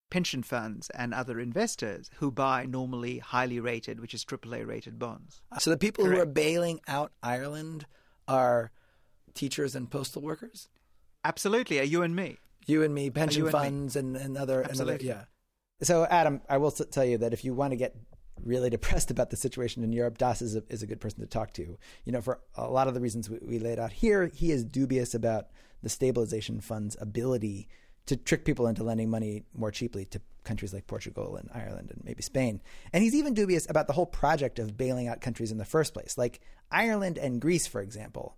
pension 0.09 0.43
funds 0.43 0.91
and 0.91 1.11
other 1.11 1.39
investors 1.39 2.11
who 2.17 2.29
buy 2.29 2.65
normally 2.67 3.17
highly 3.17 3.59
rated, 3.59 3.99
which 3.99 4.13
is 4.13 4.23
AAA 4.23 4.63
rated 4.67 4.99
bonds. 4.99 5.41
So 5.57 5.71
the 5.71 5.77
people 5.77 6.05
who 6.05 6.19
are 6.19 6.25
bailing 6.27 6.79
out 6.87 7.11
Ireland 7.23 7.87
are 8.27 8.71
teachers 9.33 9.73
and 9.75 9.89
postal 9.89 10.21
workers? 10.21 10.69
Absolutely, 11.25 11.79
are 11.79 11.83
you 11.83 12.03
and 12.03 12.15
me? 12.15 12.37
You 12.67 12.83
and 12.83 12.93
me, 12.93 13.09
pension 13.09 13.41
and 13.41 13.51
funds 13.51 13.95
and, 13.95 14.15
and 14.15 14.37
other, 14.37 14.61
and 14.61 14.65
other, 14.79 14.93
Absolutely. 14.93 15.07
yeah. 15.07 15.23
So 15.81 16.05
Adam, 16.05 16.41
I 16.47 16.57
will 16.57 16.69
tell 16.71 17.03
you 17.05 17.17
that 17.17 17.33
if 17.33 17.43
you 17.43 17.55
want 17.55 17.71
to 17.71 17.75
get 17.77 17.95
really 18.41 18.69
depressed 18.77 19.11
about 19.11 19.29
the 19.29 19.37
situation 19.37 19.83
in 19.83 19.91
Europe, 19.91 20.17
Das 20.17 20.41
is 20.41 20.55
a, 20.55 20.63
is 20.69 20.83
a 20.83 20.87
good 20.87 21.01
person 21.01 21.19
to 21.21 21.27
talk 21.27 21.53
to. 21.53 21.77
You 22.05 22.11
know, 22.11 22.21
for 22.21 22.39
a 22.55 22.69
lot 22.69 22.87
of 22.87 22.93
the 22.93 23.01
reasons 23.01 23.29
we, 23.29 23.39
we 23.41 23.59
laid 23.59 23.79
out 23.79 23.91
here, 23.93 24.31
he 24.33 24.51
is 24.51 24.63
dubious 24.63 25.13
about 25.13 25.47
the 25.81 25.89
stabilization 25.89 26.61
fund's 26.61 26.95
ability 26.99 27.67
to 28.05 28.15
trick 28.17 28.45
people 28.45 28.67
into 28.67 28.83
lending 28.83 29.09
money 29.09 29.43
more 29.53 29.71
cheaply 29.71 30.05
to 30.05 30.21
countries 30.43 30.73
like 30.73 30.87
Portugal 30.87 31.37
and 31.37 31.49
Ireland 31.53 31.89
and 31.91 32.03
maybe 32.03 32.21
Spain. 32.21 32.61
And 32.91 33.03
he's 33.03 33.15
even 33.15 33.33
dubious 33.33 33.69
about 33.69 33.87
the 33.87 33.93
whole 33.93 34.05
project 34.05 34.59
of 34.59 34.77
bailing 34.77 35.07
out 35.07 35.21
countries 35.21 35.51
in 35.51 35.57
the 35.57 35.65
first 35.65 35.93
place. 35.93 36.17
Like 36.17 36.41
Ireland 36.71 37.17
and 37.17 37.39
Greece, 37.39 37.65
for 37.65 37.81
example, 37.81 38.37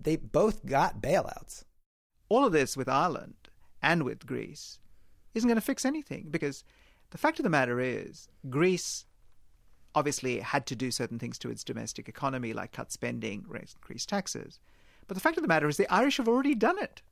they 0.00 0.16
both 0.16 0.64
got 0.64 1.02
bailouts. 1.02 1.64
all 2.28 2.46
of 2.46 2.52
this 2.52 2.76
with 2.76 2.88
Ireland 2.88 3.34
and 3.82 4.04
with 4.04 4.26
Greece 4.26 4.78
isn't 5.34 5.48
going 5.48 5.56
to 5.56 5.60
fix 5.60 5.84
anything 5.84 6.28
because 6.30 6.64
the 7.10 7.18
fact 7.18 7.38
of 7.38 7.42
the 7.42 7.50
matter 7.50 7.78
is 7.80 8.28
Greece 8.48 9.04
obviously 9.94 10.40
had 10.40 10.66
to 10.66 10.76
do 10.76 10.90
certain 10.90 11.18
things 11.18 11.38
to 11.38 11.50
its 11.50 11.64
domestic 11.64 12.08
economy, 12.08 12.52
like 12.52 12.72
cut 12.72 12.92
spending, 12.92 13.44
raise, 13.48 13.74
increase 13.74 14.06
taxes. 14.06 14.58
But 15.06 15.14
the 15.14 15.20
fact 15.20 15.36
of 15.36 15.42
the 15.42 15.48
matter 15.48 15.68
is 15.68 15.76
the 15.76 15.92
Irish 15.92 16.16
have 16.16 16.28
already 16.28 16.54
done 16.54 16.78
it, 16.78 17.02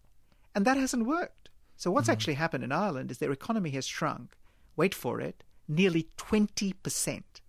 and 0.54 0.64
that 0.64 0.76
hasn't 0.76 1.06
worked. 1.06 1.50
So 1.76 1.90
what's 1.90 2.04
mm-hmm. 2.04 2.12
actually 2.12 2.34
happened 2.34 2.64
in 2.64 2.72
Ireland 2.72 3.10
is 3.10 3.18
their 3.18 3.32
economy 3.32 3.70
has 3.70 3.86
shrunk. 3.86 4.34
Wait 4.76 4.94
for 4.94 5.20
it, 5.20 5.42
nearly 5.68 6.08
twenty 6.16 6.72
percent. 6.72 7.40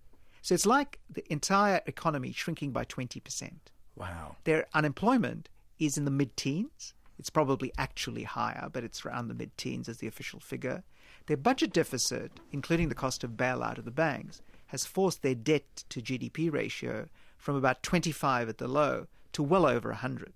So 0.41 0.55
it's 0.55 0.65
like 0.65 0.99
the 1.09 1.23
entire 1.31 1.81
economy 1.85 2.31
shrinking 2.31 2.71
by 2.71 2.83
twenty 2.83 3.19
percent. 3.19 3.71
Wow. 3.95 4.37
Their 4.43 4.67
unemployment 4.73 5.49
is 5.79 5.97
in 5.97 6.05
the 6.05 6.11
mid 6.11 6.35
teens. 6.37 6.93
It's 7.19 7.29
probably 7.29 7.71
actually 7.77 8.23
higher, 8.23 8.67
but 8.71 8.83
it's 8.83 9.05
around 9.05 9.27
the 9.27 9.35
mid 9.35 9.55
teens 9.57 9.87
as 9.87 9.97
the 9.97 10.07
official 10.07 10.39
figure. 10.39 10.83
Their 11.27 11.37
budget 11.37 11.71
deficit, 11.71 12.31
including 12.51 12.89
the 12.89 12.95
cost 12.95 13.23
of 13.23 13.31
bailout 13.31 13.77
of 13.77 13.85
the 13.85 13.91
banks, 13.91 14.41
has 14.71 14.85
forced 14.85 15.21
their 15.21 15.35
debt 15.35 15.83
to 15.89 16.01
GDP 16.01 16.49
ratio 16.51 17.09
from 17.37 17.57
about 17.57 17.83
25 17.83 18.47
at 18.47 18.57
the 18.57 18.69
low 18.69 19.07
to 19.33 19.43
well 19.43 19.65
over 19.65 19.89
100. 19.89 20.31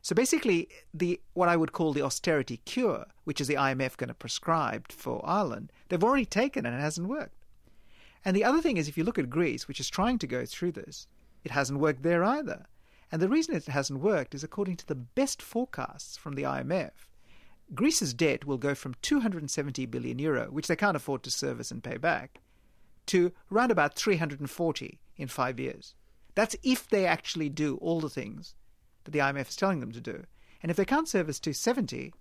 So 0.00 0.14
basically, 0.14 0.70
the 0.94 1.20
what 1.34 1.50
I 1.50 1.56
would 1.56 1.72
call 1.72 1.92
the 1.92 2.00
austerity 2.00 2.56
cure, 2.64 3.04
which 3.24 3.38
is 3.38 3.48
the 3.48 3.56
IMF 3.56 3.98
going 3.98 4.08
to 4.08 4.14
prescribe 4.14 4.90
for 4.90 5.20
Ireland, 5.26 5.72
they've 5.88 6.02
already 6.02 6.24
taken 6.24 6.64
and 6.64 6.74
it 6.74 6.80
hasn't 6.80 7.06
worked. 7.06 7.44
And 8.24 8.34
the 8.34 8.44
other 8.44 8.62
thing 8.62 8.78
is, 8.78 8.88
if 8.88 8.96
you 8.96 9.04
look 9.04 9.18
at 9.18 9.28
Greece, 9.28 9.68
which 9.68 9.78
is 9.80 9.90
trying 9.90 10.18
to 10.20 10.26
go 10.26 10.46
through 10.46 10.72
this, 10.72 11.06
it 11.44 11.50
hasn't 11.50 11.80
worked 11.80 12.02
there 12.02 12.24
either. 12.24 12.64
And 13.12 13.20
the 13.20 13.28
reason 13.28 13.54
it 13.54 13.66
hasn't 13.66 14.00
worked 14.00 14.34
is 14.34 14.42
according 14.42 14.76
to 14.76 14.86
the 14.86 14.94
best 14.94 15.42
forecasts 15.42 16.16
from 16.16 16.34
the 16.34 16.44
IMF, 16.44 16.92
Greece's 17.74 18.14
debt 18.14 18.46
will 18.46 18.56
go 18.56 18.74
from 18.74 18.94
270 19.02 19.84
billion 19.84 20.18
euro, 20.18 20.46
which 20.46 20.66
they 20.66 20.76
can't 20.76 20.96
afford 20.96 21.22
to 21.24 21.30
service 21.30 21.70
and 21.70 21.84
pay 21.84 21.98
back, 21.98 22.40
to 23.10 23.32
around 23.52 23.70
about 23.70 23.94
340 23.94 25.00
in 25.16 25.28
five 25.28 25.60
years. 25.60 25.94
That's 26.34 26.56
if 26.62 26.88
they 26.88 27.06
actually 27.06 27.48
do 27.48 27.76
all 27.76 28.00
the 28.00 28.08
things 28.08 28.54
that 29.04 29.10
the 29.10 29.18
IMF 29.18 29.48
is 29.48 29.56
telling 29.56 29.80
them 29.80 29.92
to 29.92 30.00
do. 30.00 30.24
And 30.62 30.70
if 30.70 30.76
they 30.76 30.84
can't 30.84 31.08
service 31.08 31.40
270, 31.40 32.12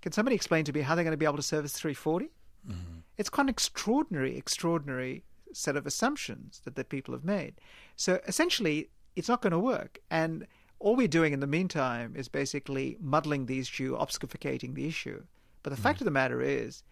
can 0.00 0.12
somebody 0.12 0.34
explain 0.34 0.64
to 0.64 0.72
me 0.72 0.80
how 0.80 0.94
they're 0.94 1.04
going 1.04 1.12
to 1.12 1.18
be 1.18 1.26
able 1.26 1.36
to 1.36 1.42
service 1.42 1.72
340? 1.72 2.26
Mm-hmm. 2.68 2.98
It's 3.16 3.30
quite 3.30 3.44
an 3.44 3.48
extraordinary, 3.48 4.36
extraordinary 4.36 5.24
set 5.52 5.76
of 5.76 5.86
assumptions 5.86 6.60
that 6.64 6.74
the 6.74 6.84
people 6.84 7.14
have 7.14 7.24
made. 7.24 7.54
So 7.96 8.20
essentially, 8.26 8.90
it's 9.14 9.28
not 9.28 9.42
going 9.42 9.52
to 9.52 9.58
work. 9.58 10.00
And 10.10 10.46
all 10.78 10.96
we're 10.96 11.08
doing 11.08 11.32
in 11.32 11.40
the 11.40 11.46
meantime 11.46 12.14
is 12.16 12.28
basically 12.28 12.96
muddling 13.00 13.46
the 13.46 13.60
issue, 13.60 13.96
obfuscating 13.96 14.74
the 14.74 14.88
issue. 14.88 15.22
But 15.62 15.70
the 15.70 15.80
fact 15.80 15.98
mm. 15.98 16.00
of 16.00 16.04
the 16.06 16.10
matter 16.10 16.42
is, 16.42 16.82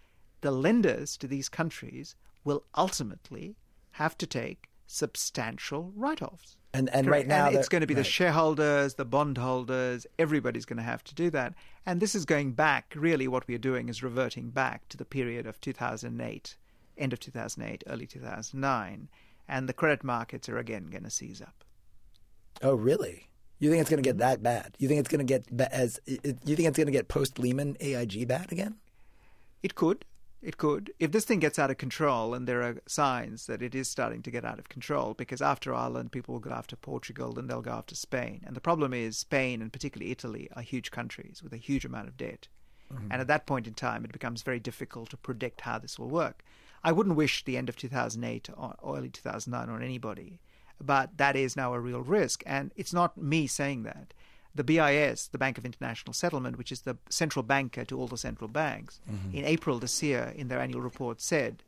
the 0.41 0.51
lenders 0.51 1.17
to 1.17 1.27
these 1.27 1.49
countries 1.49 2.15
will 2.43 2.63
ultimately 2.75 3.55
have 3.91 4.17
to 4.17 4.27
take 4.27 4.69
substantial 4.87 5.91
write 5.95 6.21
offs. 6.21 6.57
And 6.73 6.89
and 6.89 7.07
Correct. 7.07 7.21
right 7.21 7.27
now 7.27 7.47
And 7.47 7.55
it's 7.55 7.67
going 7.67 7.81
to 7.81 7.87
be 7.87 7.93
the 7.93 8.03
shareholders, 8.03 8.93
the 8.93 9.05
bondholders, 9.05 10.07
everybody's 10.17 10.65
going 10.65 10.77
to 10.77 10.83
have 10.83 11.03
to 11.05 11.15
do 11.15 11.29
that. 11.31 11.53
And 11.85 11.99
this 11.99 12.15
is 12.15 12.25
going 12.25 12.53
back, 12.53 12.93
really, 12.95 13.27
what 13.27 13.47
we're 13.47 13.57
doing 13.57 13.89
is 13.89 14.03
reverting 14.03 14.51
back 14.51 14.87
to 14.89 14.97
the 14.97 15.05
period 15.05 15.45
of 15.45 15.59
2008, 15.59 16.55
end 16.97 17.13
of 17.13 17.19
2008, 17.19 17.83
early 17.87 18.07
2009. 18.07 19.09
And 19.49 19.67
the 19.67 19.73
credit 19.73 20.03
markets 20.03 20.47
are 20.47 20.57
again 20.57 20.85
going 20.85 21.03
to 21.03 21.09
seize 21.09 21.41
up. 21.41 21.65
Oh, 22.61 22.75
really? 22.75 23.27
You 23.59 23.69
think 23.69 23.81
it's 23.81 23.89
going 23.89 24.01
to 24.01 24.07
get 24.07 24.15
mm-hmm. 24.15 24.29
that 24.29 24.43
bad? 24.43 24.75
You 24.79 24.87
think 24.87 24.99
it's 24.99 25.09
going 25.09 25.25
to 25.25 25.39
get 25.39 25.45
as? 25.71 25.99
You 26.07 26.17
think 26.55 26.67
it's 26.67 26.77
going 26.77 26.87
to 26.87 26.91
get 26.91 27.07
post 27.09 27.37
Lehman 27.37 27.75
AIG 27.79 28.27
bad 28.27 28.51
again? 28.51 28.77
It 29.61 29.75
could. 29.75 30.05
It 30.41 30.57
could. 30.57 30.91
If 30.97 31.11
this 31.11 31.25
thing 31.25 31.39
gets 31.39 31.59
out 31.59 31.69
of 31.69 31.77
control, 31.77 32.33
and 32.33 32.47
there 32.47 32.63
are 32.63 32.81
signs 32.87 33.45
that 33.45 33.61
it 33.61 33.75
is 33.75 33.87
starting 33.87 34.23
to 34.23 34.31
get 34.31 34.43
out 34.43 34.57
of 34.57 34.69
control, 34.69 35.13
because 35.13 35.41
after 35.41 35.73
Ireland, 35.73 36.11
people 36.11 36.33
will 36.33 36.39
go 36.39 36.49
after 36.49 36.75
Portugal, 36.75 37.33
then 37.33 37.45
they'll 37.45 37.61
go 37.61 37.71
after 37.71 37.95
Spain. 37.95 38.41
And 38.45 38.55
the 38.55 38.61
problem 38.61 38.91
is, 38.91 39.17
Spain 39.17 39.61
and 39.61 39.71
particularly 39.71 40.11
Italy 40.11 40.49
are 40.55 40.63
huge 40.63 40.89
countries 40.89 41.43
with 41.43 41.53
a 41.53 41.57
huge 41.57 41.85
amount 41.85 42.07
of 42.07 42.17
debt. 42.17 42.47
Mm-hmm. 42.91 43.11
And 43.11 43.21
at 43.21 43.27
that 43.27 43.45
point 43.45 43.67
in 43.67 43.75
time, 43.75 44.03
it 44.03 44.11
becomes 44.11 44.41
very 44.41 44.59
difficult 44.59 45.11
to 45.11 45.17
predict 45.17 45.61
how 45.61 45.77
this 45.77 45.99
will 45.99 46.09
work. 46.09 46.43
I 46.83 46.91
wouldn't 46.91 47.15
wish 47.15 47.43
the 47.43 47.57
end 47.57 47.69
of 47.69 47.75
2008 47.75 48.49
or 48.57 48.75
or 48.79 48.97
early 48.97 49.09
2009 49.09 49.69
on 49.69 49.83
anybody, 49.83 50.39
but 50.79 51.17
that 51.17 51.35
is 51.35 51.55
now 51.55 51.73
a 51.73 51.79
real 51.79 52.01
risk. 52.01 52.41
And 52.47 52.71
it's 52.75 52.93
not 52.93 53.15
me 53.15 53.45
saying 53.45 53.83
that. 53.83 54.15
The 54.53 54.63
BIS, 54.63 55.27
the 55.27 55.37
Bank 55.37 55.57
of 55.57 55.65
International 55.65 56.13
Settlement, 56.13 56.57
which 56.57 56.71
is 56.71 56.81
the 56.81 56.97
central 57.09 57.43
banker 57.43 57.85
to 57.85 57.97
all 57.97 58.07
the 58.07 58.17
central 58.17 58.49
banks, 58.49 58.99
mm-hmm. 59.09 59.35
in 59.35 59.45
April 59.45 59.79
this 59.79 60.03
year, 60.03 60.33
in 60.35 60.49
their 60.49 60.59
annual 60.59 60.81
report, 60.81 61.21
said 61.21 61.63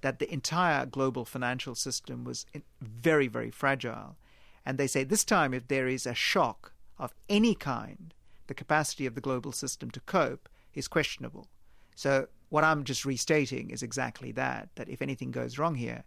that 0.00 0.18
the 0.18 0.32
entire 0.32 0.86
global 0.86 1.24
financial 1.24 1.74
system 1.74 2.24
was 2.24 2.46
very, 2.80 3.28
very 3.28 3.50
fragile. 3.50 4.16
And 4.64 4.78
they 4.78 4.86
say 4.86 5.04
this 5.04 5.24
time, 5.24 5.54
if 5.54 5.68
there 5.68 5.88
is 5.88 6.06
a 6.06 6.14
shock 6.14 6.72
of 6.98 7.14
any 7.28 7.54
kind, 7.54 8.12
the 8.46 8.54
capacity 8.54 9.06
of 9.06 9.14
the 9.14 9.20
global 9.20 9.52
system 9.52 9.90
to 9.92 10.00
cope 10.00 10.48
is 10.74 10.88
questionable. 10.88 11.48
So, 11.94 12.28
what 12.50 12.64
I'm 12.64 12.84
just 12.84 13.04
restating 13.04 13.70
is 13.70 13.82
exactly 13.82 14.32
that 14.32 14.70
that 14.76 14.88
if 14.88 15.02
anything 15.02 15.30
goes 15.30 15.58
wrong 15.58 15.74
here, 15.74 16.04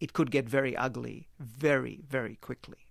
it 0.00 0.12
could 0.12 0.30
get 0.30 0.48
very 0.48 0.76
ugly 0.76 1.28
very, 1.38 2.00
very 2.08 2.36
quickly. 2.36 2.83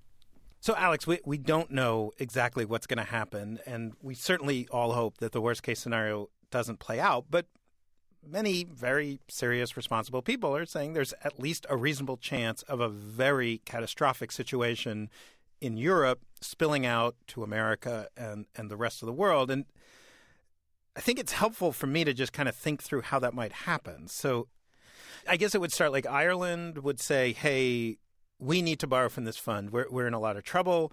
So, 0.64 0.74
Alex, 0.78 1.06
we, 1.06 1.20
we 1.26 1.38
don't 1.38 1.72
know 1.72 2.14
exactly 2.20 2.64
what's 2.64 2.88
going 2.88 2.98
to 2.98 3.12
happen, 3.12 3.60
and 3.66 3.96
we 4.02 4.16
certainly 4.16 4.66
all 4.72 4.94
hope 4.94 5.18
that 5.18 5.34
the 5.34 5.42
worst 5.42 5.62
case 5.62 5.82
scenario 5.82 6.30
doesn't 6.52 6.80
play 6.80 7.02
out. 7.02 7.26
But 7.30 7.48
many 8.26 8.64
very 8.64 9.20
serious, 9.28 9.76
responsible 9.76 10.22
people 10.22 10.56
are 10.56 10.66
saying 10.66 10.94
there's 10.94 11.14
at 11.22 11.38
least 11.38 11.66
a 11.70 11.76
reasonable 11.76 12.16
chance 12.16 12.62
of 12.62 12.80
a 12.80 12.88
very 12.88 13.58
catastrophic 13.66 14.32
situation 14.32 15.10
in 15.60 15.76
Europe 15.76 16.22
spilling 16.40 16.86
out 16.86 17.18
to 17.28 17.44
America 17.44 18.08
and, 18.16 18.46
and 18.56 18.72
the 18.72 18.78
rest 18.78 19.02
of 19.02 19.06
the 19.06 19.12
world. 19.12 19.52
And 19.52 19.66
I 20.96 21.02
think 21.02 21.20
it's 21.20 21.34
helpful 21.34 21.74
for 21.74 21.88
me 21.88 22.06
to 22.06 22.14
just 22.14 22.32
kind 22.32 22.48
of 22.48 22.56
think 22.56 22.82
through 22.82 23.02
how 23.02 23.20
that 23.20 23.34
might 23.34 23.52
happen. 23.52 24.08
So, 24.08 24.48
I 25.28 25.36
guess 25.36 25.54
it 25.56 25.60
would 25.60 25.74
start 25.74 25.92
like 25.92 26.06
Ireland 26.06 26.80
would 26.80 27.02
say, 27.02 27.34
hey, 27.34 27.98
we 28.44 28.62
need 28.62 28.80
to 28.80 28.88
borrow 28.88 29.10
from 29.10 29.26
this 29.26 29.38
fund. 29.38 29.72
We're, 29.72 29.88
we're 29.90 30.08
in 30.08 30.14
a 30.14 30.20
lot 30.20 30.38
of 30.38 30.44
trouble. 30.44 30.92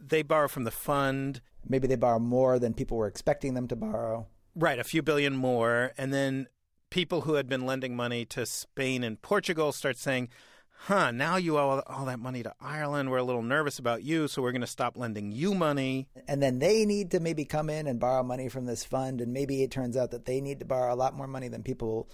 They 0.00 0.22
borrow 0.22 0.48
from 0.48 0.64
the 0.64 0.70
fund, 0.70 1.40
Maybe 1.68 1.88
they 1.88 1.96
borrow 1.96 2.18
more 2.18 2.58
than 2.58 2.74
people 2.74 2.96
were 2.96 3.08
expecting 3.08 3.54
them 3.54 3.66
to 3.68 3.76
borrow. 3.76 4.28
right, 4.54 4.78
a 4.78 4.84
few 4.84 5.02
billion 5.02 5.34
more. 5.34 5.92
And 5.98 6.14
then 6.14 6.46
people 6.90 7.22
who 7.22 7.34
had 7.34 7.48
been 7.48 7.66
lending 7.66 7.96
money 7.96 8.24
to 8.26 8.46
Spain 8.46 9.02
and 9.02 9.20
Portugal 9.20 9.72
start 9.72 9.96
saying, 9.96 10.28
huh, 10.70 11.10
now 11.10 11.36
you 11.36 11.58
owe 11.58 11.82
all 11.86 12.04
that 12.04 12.20
money 12.20 12.42
to 12.42 12.54
Ireland. 12.60 13.10
We're 13.10 13.18
a 13.18 13.24
little 13.24 13.42
nervous 13.42 13.78
about 13.78 14.04
you, 14.04 14.28
so 14.28 14.42
we're 14.42 14.52
going 14.52 14.60
to 14.60 14.66
stop 14.66 14.96
lending 14.96 15.32
you 15.32 15.54
money. 15.54 16.08
And 16.28 16.40
then 16.40 16.60
they 16.60 16.84
need 16.86 17.10
to 17.10 17.20
maybe 17.20 17.44
come 17.44 17.68
in 17.68 17.86
and 17.86 17.98
borrow 17.98 18.22
money 18.22 18.48
from 18.48 18.66
this 18.66 18.84
fund. 18.84 19.20
And 19.20 19.32
maybe 19.32 19.62
it 19.62 19.70
turns 19.70 19.96
out 19.96 20.12
that 20.12 20.24
they 20.24 20.40
need 20.40 20.60
to 20.60 20.64
borrow 20.64 20.94
a 20.94 20.96
lot 20.96 21.14
more 21.14 21.26
money 21.26 21.48
than 21.48 21.62
people 21.62 22.08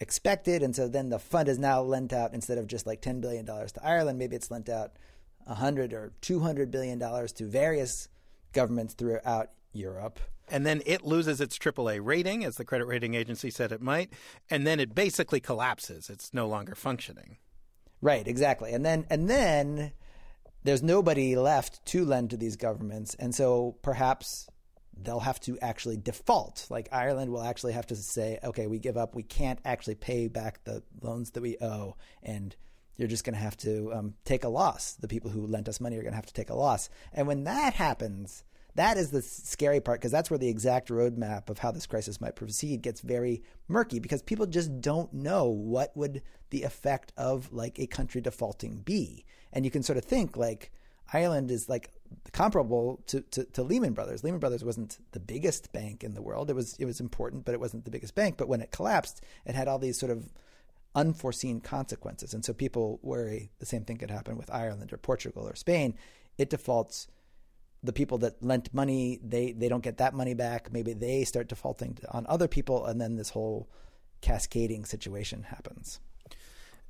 expected. 0.00 0.62
And 0.62 0.74
so 0.74 0.88
then 0.88 1.10
the 1.10 1.18
fund 1.18 1.48
is 1.48 1.58
now 1.58 1.82
lent 1.82 2.12
out 2.12 2.34
instead 2.34 2.58
of 2.58 2.66
just 2.66 2.86
like 2.86 3.02
$10 3.02 3.20
billion 3.20 3.46
to 3.46 3.80
Ireland, 3.82 4.18
maybe 4.18 4.36
it's 4.36 4.50
lent 4.50 4.68
out 4.68 4.92
100 5.44 5.92
or 5.92 6.12
$200 6.22 6.70
billion 6.70 6.98
to 6.98 7.44
various 7.46 8.08
governments 8.52 8.94
throughout 8.94 9.50
Europe. 9.72 10.18
And 10.48 10.66
then 10.66 10.82
it 10.84 11.04
loses 11.04 11.40
its 11.40 11.56
AAA 11.58 12.00
rating, 12.02 12.44
as 12.44 12.56
the 12.56 12.64
credit 12.64 12.86
rating 12.86 13.14
agency 13.14 13.50
said 13.50 13.70
it 13.70 13.80
might. 13.80 14.12
And 14.50 14.66
then 14.66 14.80
it 14.80 14.94
basically 14.94 15.38
collapses. 15.38 16.10
It's 16.10 16.34
no 16.34 16.48
longer 16.48 16.74
functioning. 16.74 17.36
Right, 18.02 18.26
exactly. 18.26 18.72
And 18.72 18.84
then 18.84 19.06
and 19.10 19.28
then 19.28 19.92
there's 20.64 20.82
nobody 20.82 21.36
left 21.36 21.84
to 21.86 22.04
lend 22.04 22.30
to 22.30 22.36
these 22.36 22.56
governments, 22.56 23.14
and 23.18 23.34
so 23.34 23.76
perhaps 23.82 24.48
they'll 25.04 25.20
have 25.20 25.40
to 25.40 25.58
actually 25.60 25.96
default. 25.96 26.66
Like 26.70 26.88
Ireland 26.92 27.32
will 27.32 27.42
actually 27.42 27.72
have 27.72 27.86
to 27.88 27.96
say, 27.96 28.38
okay, 28.44 28.66
we 28.66 28.78
give 28.78 28.96
up. 28.96 29.14
We 29.14 29.22
can't 29.22 29.58
actually 29.64 29.96
pay 29.96 30.28
back 30.28 30.64
the 30.64 30.82
loans 31.00 31.30
that 31.32 31.42
we 31.42 31.56
owe, 31.60 31.96
and 32.22 32.54
you're 32.96 33.08
just 33.08 33.24
going 33.24 33.34
to 33.34 33.40
have 33.40 33.56
to 33.58 33.92
um, 33.94 34.14
take 34.24 34.44
a 34.44 34.48
loss. 34.48 34.92
The 34.92 35.08
people 35.08 35.30
who 35.30 35.46
lent 35.46 35.68
us 35.68 35.80
money 35.80 35.96
are 35.96 36.02
going 36.02 36.12
to 36.12 36.16
have 36.16 36.26
to 36.26 36.34
take 36.34 36.50
a 36.50 36.54
loss. 36.54 36.90
And 37.12 37.26
when 37.26 37.44
that 37.44 37.74
happens, 37.74 38.44
that 38.74 38.96
is 38.96 39.10
the 39.10 39.22
scary 39.22 39.80
part 39.80 40.00
because 40.00 40.12
that's 40.12 40.30
where 40.30 40.38
the 40.38 40.48
exact 40.48 40.88
roadmap 40.88 41.48
of 41.48 41.58
how 41.58 41.70
this 41.70 41.86
crisis 41.86 42.20
might 42.20 42.36
proceed 42.36 42.82
gets 42.82 43.00
very 43.00 43.42
murky 43.68 43.98
because 43.98 44.22
people 44.22 44.46
just 44.46 44.80
don't 44.80 45.12
know 45.12 45.46
what 45.46 45.96
would 45.96 46.22
the 46.50 46.62
effect 46.62 47.12
of 47.16 47.52
like 47.52 47.78
a 47.78 47.86
country 47.86 48.20
defaulting 48.20 48.82
be. 48.84 49.24
And 49.52 49.64
you 49.64 49.70
can 49.70 49.82
sort 49.82 49.96
of 49.96 50.04
think 50.04 50.36
like 50.36 50.70
Ireland 51.12 51.50
is 51.50 51.68
like 51.68 51.90
comparable 52.32 53.02
to, 53.06 53.20
to, 53.22 53.44
to, 53.44 53.62
Lehman 53.62 53.92
Brothers. 53.92 54.22
Lehman 54.22 54.40
Brothers 54.40 54.64
wasn't 54.64 54.98
the 55.12 55.20
biggest 55.20 55.72
bank 55.72 56.04
in 56.04 56.14
the 56.14 56.22
world. 56.22 56.50
It 56.50 56.54
was 56.54 56.76
it 56.78 56.84
was 56.84 57.00
important, 57.00 57.44
but 57.44 57.54
it 57.54 57.60
wasn't 57.60 57.84
the 57.84 57.90
biggest 57.90 58.14
bank. 58.14 58.36
But 58.36 58.48
when 58.48 58.60
it 58.60 58.70
collapsed, 58.70 59.22
it 59.44 59.54
had 59.54 59.68
all 59.68 59.78
these 59.78 59.98
sort 59.98 60.12
of 60.12 60.32
unforeseen 60.94 61.60
consequences. 61.60 62.34
And 62.34 62.44
so 62.44 62.52
people 62.52 62.98
worry 63.02 63.50
the 63.58 63.66
same 63.66 63.84
thing 63.84 63.96
could 63.96 64.10
happen 64.10 64.36
with 64.36 64.50
Ireland 64.52 64.92
or 64.92 64.98
Portugal 64.98 65.48
or 65.48 65.54
Spain. 65.54 65.94
It 66.38 66.50
defaults. 66.50 67.08
The 67.82 67.94
people 67.94 68.18
that 68.18 68.42
lent 68.44 68.74
money, 68.74 69.18
they, 69.22 69.52
they 69.52 69.70
don't 69.70 69.82
get 69.82 69.96
that 69.96 70.12
money 70.12 70.34
back. 70.34 70.70
Maybe 70.70 70.92
they 70.92 71.24
start 71.24 71.48
defaulting 71.48 71.96
on 72.10 72.26
other 72.28 72.46
people, 72.46 72.84
and 72.84 73.00
then 73.00 73.16
this 73.16 73.30
whole 73.30 73.70
cascading 74.20 74.84
situation 74.84 75.44
happens 75.44 75.98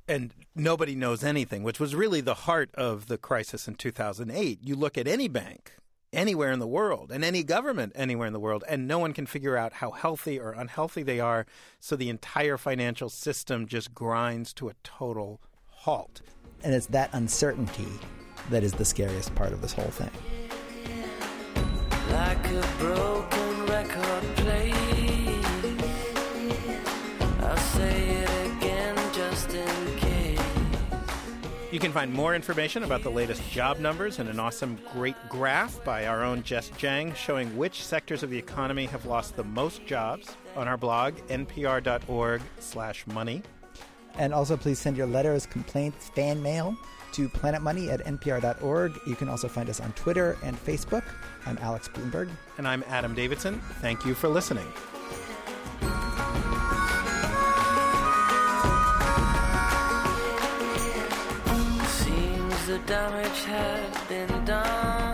and 0.07 0.33
nobody 0.55 0.95
knows 0.95 1.23
anything, 1.23 1.63
which 1.63 1.79
was 1.79 1.95
really 1.95 2.21
the 2.21 2.33
heart 2.33 2.69
of 2.75 3.07
the 3.07 3.17
crisis 3.17 3.67
in 3.67 3.75
2008. 3.75 4.59
You 4.63 4.75
look 4.75 4.97
at 4.97 5.07
any 5.07 5.27
bank 5.27 5.73
anywhere 6.13 6.51
in 6.51 6.59
the 6.59 6.67
world 6.67 7.11
and 7.11 7.23
any 7.23 7.43
government 7.43 7.93
anywhere 7.95 8.27
in 8.27 8.33
the 8.33 8.39
world, 8.39 8.63
and 8.67 8.87
no 8.87 8.99
one 8.99 9.13
can 9.13 9.25
figure 9.25 9.57
out 9.57 9.73
how 9.73 9.91
healthy 9.91 10.39
or 10.39 10.51
unhealthy 10.51 11.03
they 11.03 11.19
are. 11.19 11.45
So 11.79 11.95
the 11.95 12.09
entire 12.09 12.57
financial 12.57 13.09
system 13.09 13.67
just 13.67 13.93
grinds 13.93 14.53
to 14.55 14.69
a 14.69 14.73
total 14.83 15.41
halt. 15.67 16.21
And 16.63 16.73
it's 16.73 16.87
that 16.87 17.09
uncertainty 17.13 17.87
that 18.49 18.63
is 18.63 18.73
the 18.73 18.85
scariest 18.85 19.33
part 19.35 19.53
of 19.53 19.61
this 19.61 19.73
whole 19.73 19.85
thing. 19.85 20.11
Like 22.11 22.45
can 31.81 31.91
find 31.91 32.13
more 32.13 32.33
information 32.35 32.83
about 32.83 33.01
the 33.01 33.09
latest 33.09 33.41
job 33.49 33.79
numbers 33.79 34.19
and 34.19 34.29
an 34.29 34.39
awesome 34.39 34.77
great 34.93 35.15
graph 35.27 35.83
by 35.83 36.05
our 36.05 36.23
own 36.23 36.43
Jess 36.43 36.69
Jiang 36.77 37.15
showing 37.15 37.57
which 37.57 37.83
sectors 37.83 38.21
of 38.21 38.29
the 38.29 38.37
economy 38.37 38.85
have 38.85 39.07
lost 39.07 39.35
the 39.35 39.43
most 39.43 39.83
jobs 39.87 40.35
on 40.55 40.67
our 40.67 40.77
blog, 40.77 41.15
npr.org/money. 41.29 43.41
And 44.15 44.31
also, 44.31 44.57
please 44.57 44.77
send 44.77 44.95
your 44.95 45.07
letters, 45.07 45.47
complaints, 45.47 46.09
fan 46.09 46.43
mail 46.43 46.77
to 47.13 47.27
planetmoney 47.29 47.91
at 47.91 48.05
npr.org. 48.05 48.99
You 49.07 49.15
can 49.15 49.27
also 49.27 49.47
find 49.47 49.67
us 49.67 49.79
on 49.79 49.91
Twitter 49.93 50.37
and 50.43 50.55
Facebook. 50.63 51.03
I'm 51.47 51.57
Alex 51.61 51.87
Blumberg. 51.87 52.29
And 52.59 52.67
I'm 52.67 52.83
Adam 52.89 53.15
Davidson. 53.15 53.59
Thank 53.81 54.05
you 54.05 54.13
for 54.13 54.29
listening. 54.29 54.67
Damage 62.79 63.43
has 63.45 64.07
been 64.07 64.45
done. 64.45 65.10